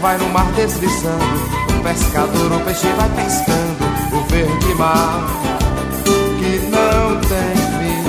Vai 0.00 0.16
no 0.16 0.28
mar 0.28 0.46
deslizando, 0.52 1.24
o 1.76 1.82
pescador, 1.82 2.52
o 2.52 2.60
peixe 2.60 2.86
vai 2.92 3.08
pescando, 3.16 3.84
o 4.12 4.20
verde 4.28 4.74
mar 4.76 5.26
que 6.38 6.60
não 6.70 7.18
tem 7.18 7.56
fim. 7.80 8.04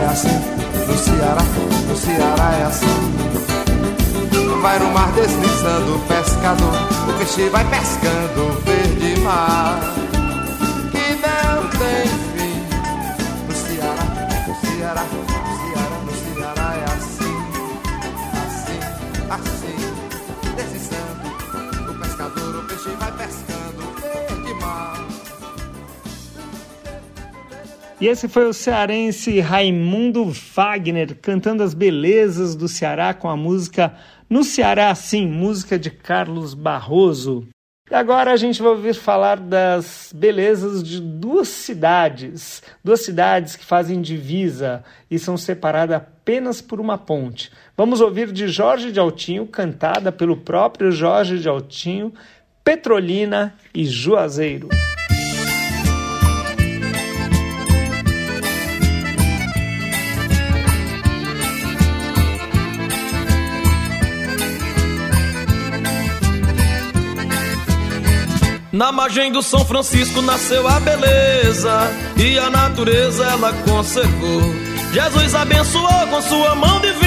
É 0.00 0.04
assim, 0.06 0.40
no 0.86 0.96
Ceará, 0.96 1.42
no 1.88 1.96
Ceará 1.96 2.52
é 2.60 2.62
assim. 2.66 3.51
Vai 4.62 4.78
no 4.78 4.92
mar 4.92 5.10
deslizando, 5.10 5.98
pescador, 6.06 6.72
o 7.08 7.18
peixe 7.18 7.48
vai 7.48 7.68
pescando, 7.68 8.60
verde 8.60 9.20
mar 9.22 9.80
que 10.92 11.16
não 11.16 11.68
tem 11.68 12.06
fim. 12.30 12.54
No 13.48 13.54
Ceará, 13.54 14.04
no 14.46 14.54
Ceará, 14.54 15.02
no 15.02 15.22
Ceará, 15.58 15.98
no 16.06 16.12
Ceará 16.14 16.68
é 16.76 16.84
assim, 16.84 17.36
assim, 18.46 18.78
assim, 19.30 20.54
deslizando, 20.54 21.90
o 21.90 21.94
pescador, 21.98 22.56
o 22.56 22.62
peixe 22.68 22.90
vai 23.00 23.12
pescando, 23.16 23.82
verde 24.00 24.54
mar. 24.60 25.04
E 28.00 28.06
esse 28.06 28.28
foi 28.28 28.46
o 28.48 28.52
cearense 28.52 29.40
Raimundo 29.40 30.32
Wagner 30.54 31.16
cantando 31.20 31.64
as 31.64 31.74
belezas 31.74 32.54
do 32.54 32.68
Ceará 32.68 33.12
com 33.12 33.28
a 33.28 33.36
música 33.36 33.92
No 34.32 34.42
Ceará 34.42 34.94
Sim, 34.94 35.26
música 35.26 35.78
de 35.78 35.90
Carlos 35.90 36.54
Barroso. 36.54 37.46
E 37.90 37.94
agora 37.94 38.32
a 38.32 38.36
gente 38.38 38.62
vai 38.62 38.70
ouvir 38.70 38.94
falar 38.94 39.38
das 39.38 40.10
belezas 40.16 40.82
de 40.82 41.02
duas 41.02 41.48
cidades, 41.48 42.62
duas 42.82 43.04
cidades 43.04 43.56
que 43.56 43.64
fazem 43.66 44.00
divisa 44.00 44.82
e 45.10 45.18
são 45.18 45.36
separadas 45.36 45.98
apenas 45.98 46.62
por 46.62 46.80
uma 46.80 46.96
ponte. 46.96 47.52
Vamos 47.76 48.00
ouvir 48.00 48.32
de 48.32 48.48
Jorge 48.48 48.90
de 48.90 48.98
Altinho, 48.98 49.46
cantada 49.46 50.10
pelo 50.10 50.38
próprio 50.38 50.90
Jorge 50.90 51.38
de 51.38 51.46
Altinho, 51.46 52.10
Petrolina 52.64 53.54
e 53.74 53.84
Juazeiro. 53.84 54.70
Na 68.82 68.90
margem 68.90 69.30
do 69.30 69.40
São 69.40 69.64
Francisco 69.64 70.20
nasceu 70.20 70.66
a 70.66 70.80
beleza 70.80 71.88
e 72.16 72.36
a 72.36 72.50
natureza 72.50 73.24
ela 73.26 73.52
conservou. 73.52 74.42
Jesus 74.92 75.36
abençoou 75.36 76.08
com 76.10 76.20
sua 76.20 76.56
mão 76.56 76.80
divina 76.80 77.01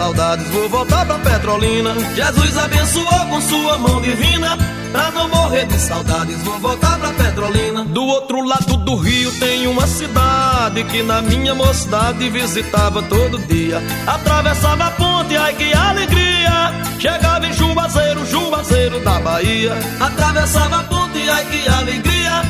saudades. 0.00 0.48
Vou 0.48 0.66
voltar 0.70 1.04
pra 1.04 1.18
Petrolina. 1.18 1.94
Jesus 2.14 2.56
abençoou 2.56 3.26
com 3.28 3.40
sua 3.42 3.76
mão 3.76 4.00
divina 4.00 4.56
pra 4.92 5.10
não 5.10 5.28
morrer 5.28 5.66
de 5.66 5.78
saudades. 5.78 6.40
Vou 6.42 6.58
voltar 6.58 6.98
pra 6.98 7.12
Petrolina. 7.12 7.84
Do 7.84 8.02
outro 8.04 8.42
lado 8.42 8.78
do 8.78 8.96
rio 8.96 9.30
tem 9.38 9.66
uma 9.66 9.86
cidade 9.86 10.84
que 10.84 11.02
na 11.02 11.20
minha 11.20 11.54
mocidade 11.54 12.30
visitava 12.30 13.02
todo 13.02 13.38
dia. 13.40 13.82
Atravessava 14.06 14.86
a 14.86 14.90
ponte, 14.92 15.36
ai 15.36 15.52
que 15.52 15.70
alegria! 15.74 16.72
Chegava 16.98 17.46
em 17.46 17.52
Juazeiro, 17.52 18.24
Juazeiro 18.24 19.00
da 19.00 19.20
Bahia. 19.20 19.74
Atravessava 20.00 20.80
a 20.80 20.82
ponte, 20.84 21.28
ai 21.28 21.44
que 21.44 21.68
alegria! 21.68 22.42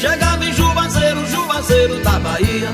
Chegava 0.00 0.42
em 0.42 0.52
Juazeiro, 0.54 1.26
Juazeiro 1.26 2.02
da 2.02 2.18
Bahia. 2.18 2.70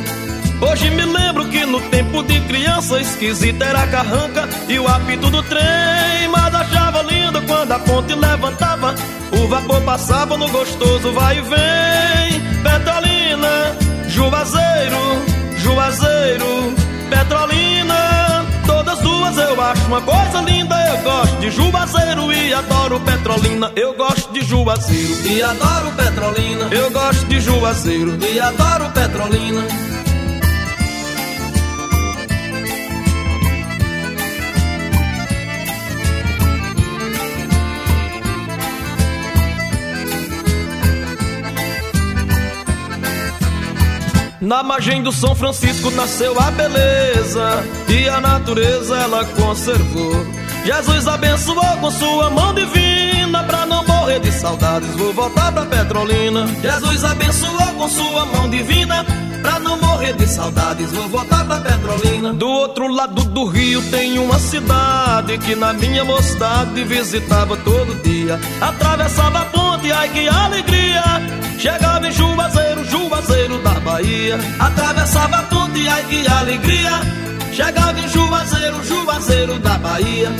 Hoje 0.60 0.90
me 0.90 1.04
lembro 1.04 1.48
que 1.48 1.64
no 1.64 1.80
tempo 1.88 2.22
de 2.22 2.38
criança 2.42 3.00
esquisita 3.00 3.64
era 3.64 3.82
a 3.82 3.86
carranca 3.86 4.48
e 4.68 4.78
o 4.78 4.86
apito 4.86 5.30
do 5.30 5.42
trem. 5.42 6.28
Mas 6.30 6.54
achava 6.54 7.02
lindo 7.02 7.40
quando 7.42 7.72
a 7.72 7.78
ponte 7.78 8.14
levantava, 8.14 8.94
o 9.32 9.48
vapor 9.48 9.80
passava 9.82 10.36
no 10.36 10.48
gostoso 10.48 11.12
vai 11.12 11.38
e 11.38 11.40
vem. 11.40 12.40
Petrolina, 12.62 13.76
Juazeiro, 14.08 15.22
Juazeiro, 15.56 16.74
Petrolina. 17.08 18.46
Todas 18.66 18.98
duas 18.98 19.36
eu 19.38 19.60
acho 19.60 19.86
uma 19.86 20.02
coisa 20.02 20.40
linda. 20.42 20.76
Eu 20.90 20.98
gosto 21.02 21.36
de 21.40 21.50
Juazeiro 21.50 22.32
e 22.32 22.52
adoro 22.52 23.00
Petrolina. 23.00 23.72
Eu 23.74 23.94
gosto 23.94 24.32
de 24.32 24.42
Juazeiro 24.42 25.26
e 25.26 25.42
adoro 25.42 25.90
Petrolina. 25.96 26.68
Eu 26.70 26.90
gosto 26.90 27.26
de 27.26 27.40
Juazeiro 27.40 28.18
e 28.22 28.38
adoro 28.38 28.90
Petrolina. 28.90 29.99
Na 44.40 44.62
margem 44.62 45.02
do 45.02 45.12
São 45.12 45.34
Francisco 45.34 45.90
nasceu 45.90 46.38
a 46.40 46.50
beleza 46.50 47.62
e 47.88 48.08
a 48.08 48.20
natureza 48.20 48.96
ela 48.96 49.22
conservou. 49.24 50.14
Jesus 50.64 51.06
abençoou 51.06 51.76
com 51.78 51.90
sua 51.90 52.30
mão 52.30 52.54
divina 52.54 53.44
pra 53.44 53.66
não 53.66 53.84
morrer 53.86 54.18
de 54.20 54.32
saudades. 54.32 54.88
Vou 54.96 55.12
voltar 55.12 55.52
pra 55.52 55.66
Petrolina. 55.66 56.46
Jesus 56.62 57.04
abençoou 57.04 57.74
com 57.76 57.88
sua 57.88 58.24
mão 58.26 58.48
divina 58.48 59.04
pra 59.42 59.58
não 59.58 59.76
morrer 59.76 59.89
de 60.00 60.26
saudades. 60.26 60.90
Vou 60.92 61.08
voltar 61.08 61.44
pra 61.44 61.60
Petrolina. 61.60 62.32
Do 62.32 62.48
outro 62.48 62.88
lado 62.88 63.22
do 63.24 63.44
rio 63.44 63.82
tem 63.90 64.18
uma 64.18 64.38
cidade 64.38 65.36
que 65.38 65.54
na 65.54 65.74
minha 65.74 66.04
mocidade 66.04 66.82
visitava 66.84 67.56
todo 67.58 67.94
dia. 68.02 68.40
Atravessava 68.60 69.40
a 69.40 69.44
ponte, 69.44 69.92
ai 69.92 70.08
que 70.08 70.26
alegria! 70.26 71.02
Chegava 71.58 72.08
em 72.08 72.12
Juazeiro, 72.12 72.84
Juazeiro 72.86 73.58
da 73.62 73.74
Bahia. 73.80 74.38
Atravessava 74.58 75.36
a 75.36 75.42
ponte, 75.42 75.86
ai 75.86 76.02
que 76.04 76.26
alegria! 76.26 76.92
Chegava 77.52 78.00
em 78.00 78.08
Juazeiro, 78.08 78.84
Juazeiro 78.84 79.58
da 79.58 79.76
Bahia. 79.76 80.32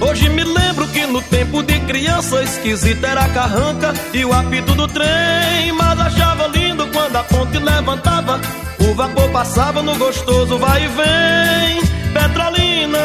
Hoje 0.00 0.28
me 0.28 0.44
lembro 0.44 0.86
que 0.88 1.06
no 1.06 1.22
tempo 1.22 1.62
de 1.62 1.80
criança 1.80 2.42
esquisita 2.42 3.06
era 3.06 3.22
a 3.22 3.28
carranca 3.30 3.94
e 4.12 4.24
o 4.24 4.32
apito 4.32 4.74
do 4.74 4.86
trem. 4.86 5.72
Mas 5.72 5.98
achava 5.98 6.46
lindo 6.48 6.67
quando 6.88 7.16
a 7.16 7.24
ponte 7.24 7.58
levantava, 7.58 8.40
o 8.80 8.94
vapor 8.94 9.30
passava 9.30 9.82
no 9.82 9.96
gostoso 9.96 10.58
vai 10.58 10.84
e 10.84 10.88
vem. 10.88 11.82
Petrolina, 12.12 12.98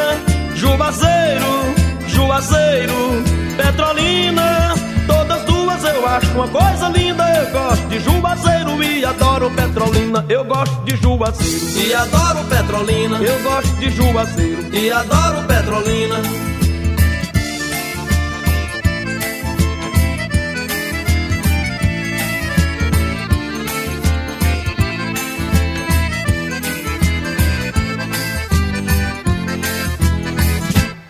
Juazeiro, 0.56 1.76
Juazeiro, 2.08 3.24
Petrolina. 3.58 4.74
Todas 5.08 5.44
duas 5.44 5.84
eu 5.84 6.08
acho 6.08 6.32
uma 6.32 6.48
coisa 6.48 6.90
linda. 6.90 7.24
Eu 7.24 7.52
gosto 7.52 7.88
de 7.88 8.00
Juazeiro 8.00 8.84
e 8.84 9.06
adoro 9.06 9.52
Petrolina. 9.52 10.26
Eu 10.30 10.46
gosto 10.46 10.84
de 10.84 10.96
Juazeiro 10.98 11.88
e 11.88 11.94
adoro 11.94 12.44
Petrolina. 12.46 13.18
Eu 13.18 13.44
gosto 13.44 13.76
de 13.76 13.90
Juazeiro 13.92 14.76
e 14.76 14.92
adoro 14.92 15.44
Petrolina. 15.48 16.53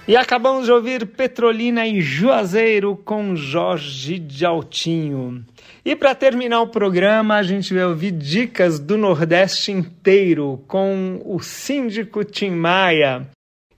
E 0.05 0.17
acabamos 0.17 0.65
de 0.65 0.71
ouvir 0.71 1.05
Petrolina 1.05 1.87
e 1.87 2.01
Juazeiro 2.01 2.97
com 3.05 3.37
Jorge 3.37 4.19
de 4.19 4.45
Altinho. 4.45 5.45
E 5.85 5.95
para 5.95 6.13
terminar 6.13 6.61
o 6.61 6.67
programa, 6.67 7.35
a 7.35 7.43
gente 7.43 7.73
vai 7.73 7.85
ouvir 7.85 8.11
dicas 8.11 8.79
do 8.79 8.97
Nordeste 8.97 9.71
inteiro 9.71 10.61
com 10.67 11.21
o 11.23 11.39
síndico 11.39 12.21
Tim 12.25 12.51
Maia. 12.51 13.27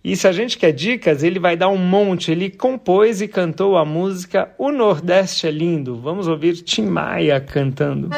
E 0.03 0.15
se 0.15 0.27
a 0.27 0.31
gente 0.31 0.57
quer 0.57 0.71
dicas, 0.71 1.21
ele 1.21 1.39
vai 1.39 1.55
dar 1.55 1.69
um 1.69 1.77
monte. 1.77 2.31
Ele 2.31 2.49
compôs 2.49 3.21
e 3.21 3.27
cantou 3.27 3.77
a 3.77 3.85
música 3.85 4.51
O 4.57 4.71
Nordeste 4.71 5.45
é 5.45 5.51
Lindo. 5.51 5.95
Vamos 5.95 6.27
ouvir 6.27 6.53
Tim 6.55 6.85
Maia 6.85 7.39
cantando. 7.39 8.09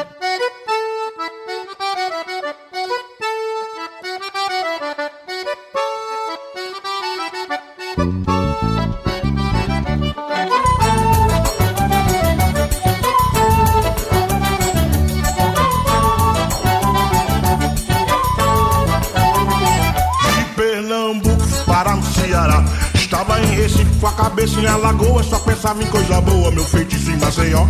Cabeça 24.18 24.58
em 24.60 24.66
Alagoas, 24.66 25.26
só 25.26 25.38
pensava 25.38 25.80
em 25.80 25.86
coisa 25.86 26.20
boa, 26.20 26.50
meu 26.50 26.64
feitiço 26.64 27.08
em 27.08 27.16
Maceió. 27.18 27.64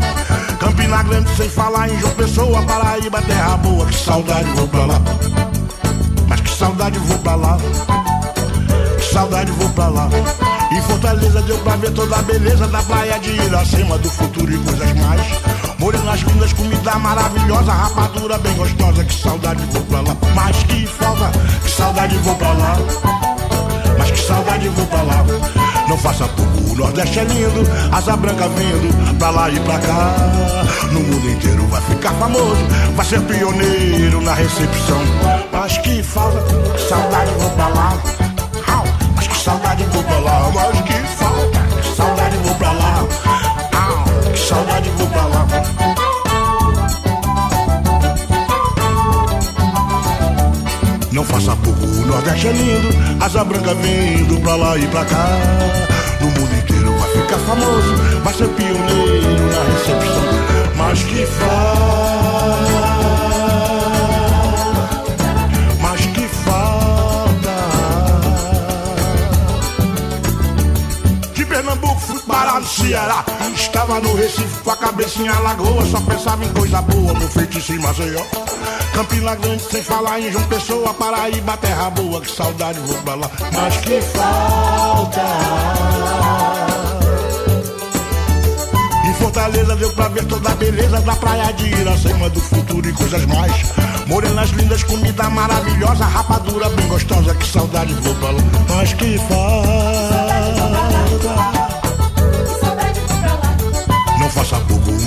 Campina 0.58 1.02
Grande, 1.02 1.36
sem 1.36 1.48
falar 1.50 1.90
em 1.90 2.00
João 2.00 2.14
Pessoa, 2.14 2.62
Paraíba, 2.62 3.20
terra 3.20 3.58
boa, 3.58 3.84
que 3.84 3.94
saudade 3.94 4.50
vou 4.52 4.66
pra 4.66 4.86
lá. 4.86 5.02
Mas 6.26 6.40
que 6.40 6.50
saudade 6.50 6.98
vou 7.00 7.18
pra 7.18 7.34
lá. 7.34 7.58
Que 8.98 9.12
saudade 9.12 9.52
vou 9.52 9.68
pra 9.70 9.88
lá. 9.88 10.08
Em 10.72 10.80
Fortaleza 10.82 11.42
deu 11.42 11.58
pra 11.58 11.76
ver 11.76 11.90
toda 11.92 12.16
a 12.16 12.22
beleza 12.22 12.66
da 12.66 12.82
praia 12.82 13.18
de 13.18 13.30
Iracema, 13.30 13.98
do 13.98 14.08
futuro 14.08 14.50
e 14.50 14.58
coisas 14.58 14.92
mais. 14.94 15.20
Morenas 15.78 16.20
lindas, 16.20 16.52
comida 16.54 16.98
maravilhosa, 16.98 17.72
rapadura 17.72 18.38
bem 18.38 18.54
gostosa, 18.54 19.04
que 19.04 19.14
saudade 19.14 19.62
vou 19.70 19.82
pra 19.82 20.00
lá. 20.00 20.16
Mas 20.34 20.56
que 20.62 20.86
falta, 20.86 21.30
que 21.62 21.70
saudade 21.70 22.16
vou 22.16 22.34
pra 22.36 22.52
lá. 22.52 22.76
Mas 23.98 24.10
que 24.10 24.20
saudade 24.26 24.68
vou 24.70 24.86
pra 24.86 25.02
lá. 25.02 25.67
Não 25.88 25.96
faça 25.96 26.28
pouco, 26.28 26.72
o 26.72 26.76
Nordeste 26.76 27.18
é 27.18 27.24
lindo, 27.24 27.62
asa 27.90 28.14
branca 28.14 28.46
vindo 28.50 29.18
pra 29.18 29.30
lá 29.30 29.48
e 29.48 29.58
pra 29.60 29.78
cá. 29.78 30.14
No 30.92 31.00
mundo 31.00 31.30
inteiro 31.30 31.66
vai 31.68 31.80
ficar 31.80 32.12
famoso, 32.12 32.56
vai 32.94 33.06
ser 33.06 33.20
pioneiro 33.22 34.20
na 34.20 34.34
recepção. 34.34 35.00
Mas 35.50 35.78
que 35.78 36.02
falta, 36.02 36.40
que 36.74 36.88
saudade 36.88 37.30
vou 37.38 37.50
pra 37.50 37.68
lá. 37.68 37.98
Mas 39.16 39.26
que 39.26 39.36
saudade 39.38 39.82
vou 39.84 40.02
pra 40.04 40.18
lá, 40.18 40.50
mas 40.54 40.80
que 40.82 40.92
falta, 40.92 41.27
Nordeste 52.18 52.48
é 52.48 52.50
lindo, 52.50 52.88
asa 53.24 53.44
branca 53.44 53.72
vindo 53.74 54.40
pra 54.40 54.56
lá 54.56 54.76
e 54.76 54.84
pra 54.88 55.04
cá. 55.04 55.28
No 56.20 56.26
mundo 56.26 56.52
inteiro 56.52 56.92
vai 56.98 57.10
ficar 57.12 57.38
famoso, 57.38 57.94
vai 58.24 58.34
ser 58.34 58.48
pioneiro 58.48 59.46
na 59.52 59.62
recepção. 59.62 60.24
Mas 60.76 61.04
que 61.04 61.24
falta, 61.26 62.58
mas 65.80 66.06
que 66.06 66.28
falta. 66.44 67.54
De 71.34 71.46
Pernambuco 71.46 72.00
fui 72.00 72.20
parar 72.22 72.58
no 72.58 72.66
Ceará, 72.66 73.24
tava 73.72 74.00
no 74.00 74.16
Recife 74.16 74.60
com 74.64 74.70
a 74.72 74.76
cabeça 74.76 75.22
em 75.22 75.28
Alagoa, 75.28 75.86
só 75.86 76.00
pensava 76.00 76.44
em 76.44 76.52
coisa 76.52 76.82
boa, 76.82 77.14
meu 77.14 77.28
feitiço 77.28 77.74
em 77.74 77.78
Maceió. 77.78 78.24
Campina 78.98 79.36
Grande, 79.36 79.62
sem 79.62 79.80
falar 79.80 80.18
em 80.18 80.32
João 80.32 80.42
Pessoa, 80.48 80.92
Paraíba, 80.92 81.56
terra 81.58 81.88
boa, 81.90 82.20
que 82.20 82.28
saudade 82.32 82.80
vou 82.80 82.96
pra 83.02 83.14
lá. 83.14 83.30
Mas 83.52 83.76
que 83.76 84.00
falta. 84.00 85.22
Em 89.08 89.14
Fortaleza 89.14 89.76
deu 89.76 89.92
pra 89.92 90.08
ver 90.08 90.24
toda 90.24 90.50
a 90.50 90.54
beleza 90.56 91.00
da 91.02 91.14
praia 91.14 91.52
de 91.52 91.66
Iracema, 91.80 92.28
do 92.28 92.40
futuro 92.40 92.88
e 92.88 92.92
coisas 92.92 93.24
mais. 93.26 93.52
Morenas 94.08 94.50
lindas, 94.50 94.82
comida 94.82 95.30
maravilhosa, 95.30 96.04
rapadura 96.04 96.68
bem 96.70 96.88
gostosa, 96.88 97.32
que 97.36 97.46
saudade 97.46 97.94
vou 97.94 98.14
pra 98.16 98.30
lá. 98.32 98.42
Mas 98.68 98.92
que 98.94 99.16
falta. 99.28 100.27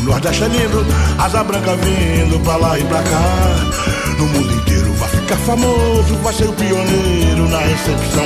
O 0.02 0.04
Nordeste 0.04 0.44
é 0.44 0.48
lindo, 0.48 0.86
asa 1.20 1.44
branca 1.44 1.76
vindo 1.76 2.40
pra 2.44 2.56
lá 2.56 2.78
e 2.78 2.84
pra 2.86 3.02
cá. 3.04 4.18
No 4.18 4.26
mundo 4.28 4.54
inteiro 4.54 4.92
vai 4.94 5.10
ficar 5.10 5.38
famoso, 5.38 6.16
vai 6.24 6.34
ser 6.34 6.46
o 6.46 6.54
pioneiro 6.54 7.48
na 7.50 7.60
recepção. 7.60 8.26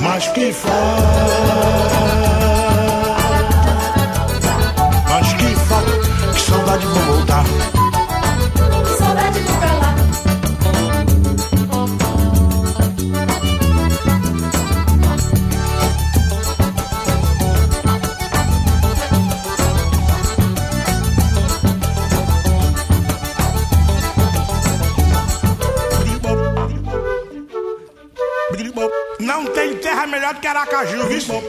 Mas 0.00 0.28
que 0.28 0.52
falta. 0.52 0.76
Mas 5.08 5.32
que 5.34 5.54
falta, 5.66 5.92
que 6.34 6.40
saudade 6.40 6.86
vou 6.86 7.16
voltar. 7.16 7.44
mismo 31.16 31.45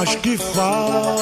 Mas 0.00 0.14
que 0.14 0.38
falta. 0.38 1.19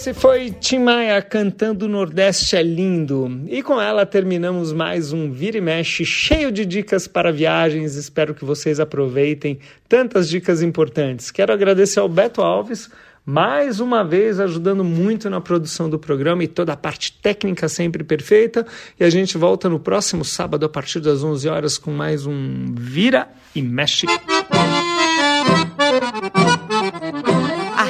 Esse 0.00 0.14
foi 0.14 0.50
Tim 0.50 0.78
Maia 0.78 1.20
cantando 1.20 1.86
Nordeste 1.86 2.56
é 2.56 2.62
Lindo. 2.62 3.42
E 3.48 3.62
com 3.62 3.78
ela 3.78 4.06
terminamos 4.06 4.72
mais 4.72 5.12
um 5.12 5.30
Vira 5.30 5.58
e 5.58 5.60
Mexe 5.60 6.06
cheio 6.06 6.50
de 6.50 6.64
dicas 6.64 7.06
para 7.06 7.30
viagens. 7.30 7.96
Espero 7.96 8.34
que 8.34 8.42
vocês 8.42 8.80
aproveitem 8.80 9.58
tantas 9.86 10.26
dicas 10.26 10.62
importantes. 10.62 11.30
Quero 11.30 11.52
agradecer 11.52 12.00
ao 12.00 12.08
Beto 12.08 12.40
Alves, 12.40 12.88
mais 13.26 13.78
uma 13.78 14.02
vez 14.02 14.40
ajudando 14.40 14.82
muito 14.82 15.28
na 15.28 15.38
produção 15.38 15.90
do 15.90 15.98
programa 15.98 16.42
e 16.42 16.48
toda 16.48 16.72
a 16.72 16.78
parte 16.78 17.12
técnica 17.20 17.68
sempre 17.68 18.02
perfeita. 18.02 18.66
E 18.98 19.04
a 19.04 19.10
gente 19.10 19.36
volta 19.36 19.68
no 19.68 19.78
próximo 19.78 20.24
sábado 20.24 20.64
a 20.64 20.68
partir 20.70 21.00
das 21.00 21.22
11 21.22 21.46
horas 21.46 21.76
com 21.76 21.90
mais 21.90 22.24
um 22.24 22.74
Vira 22.74 23.28
e 23.54 23.60
Mexe. 23.60 24.06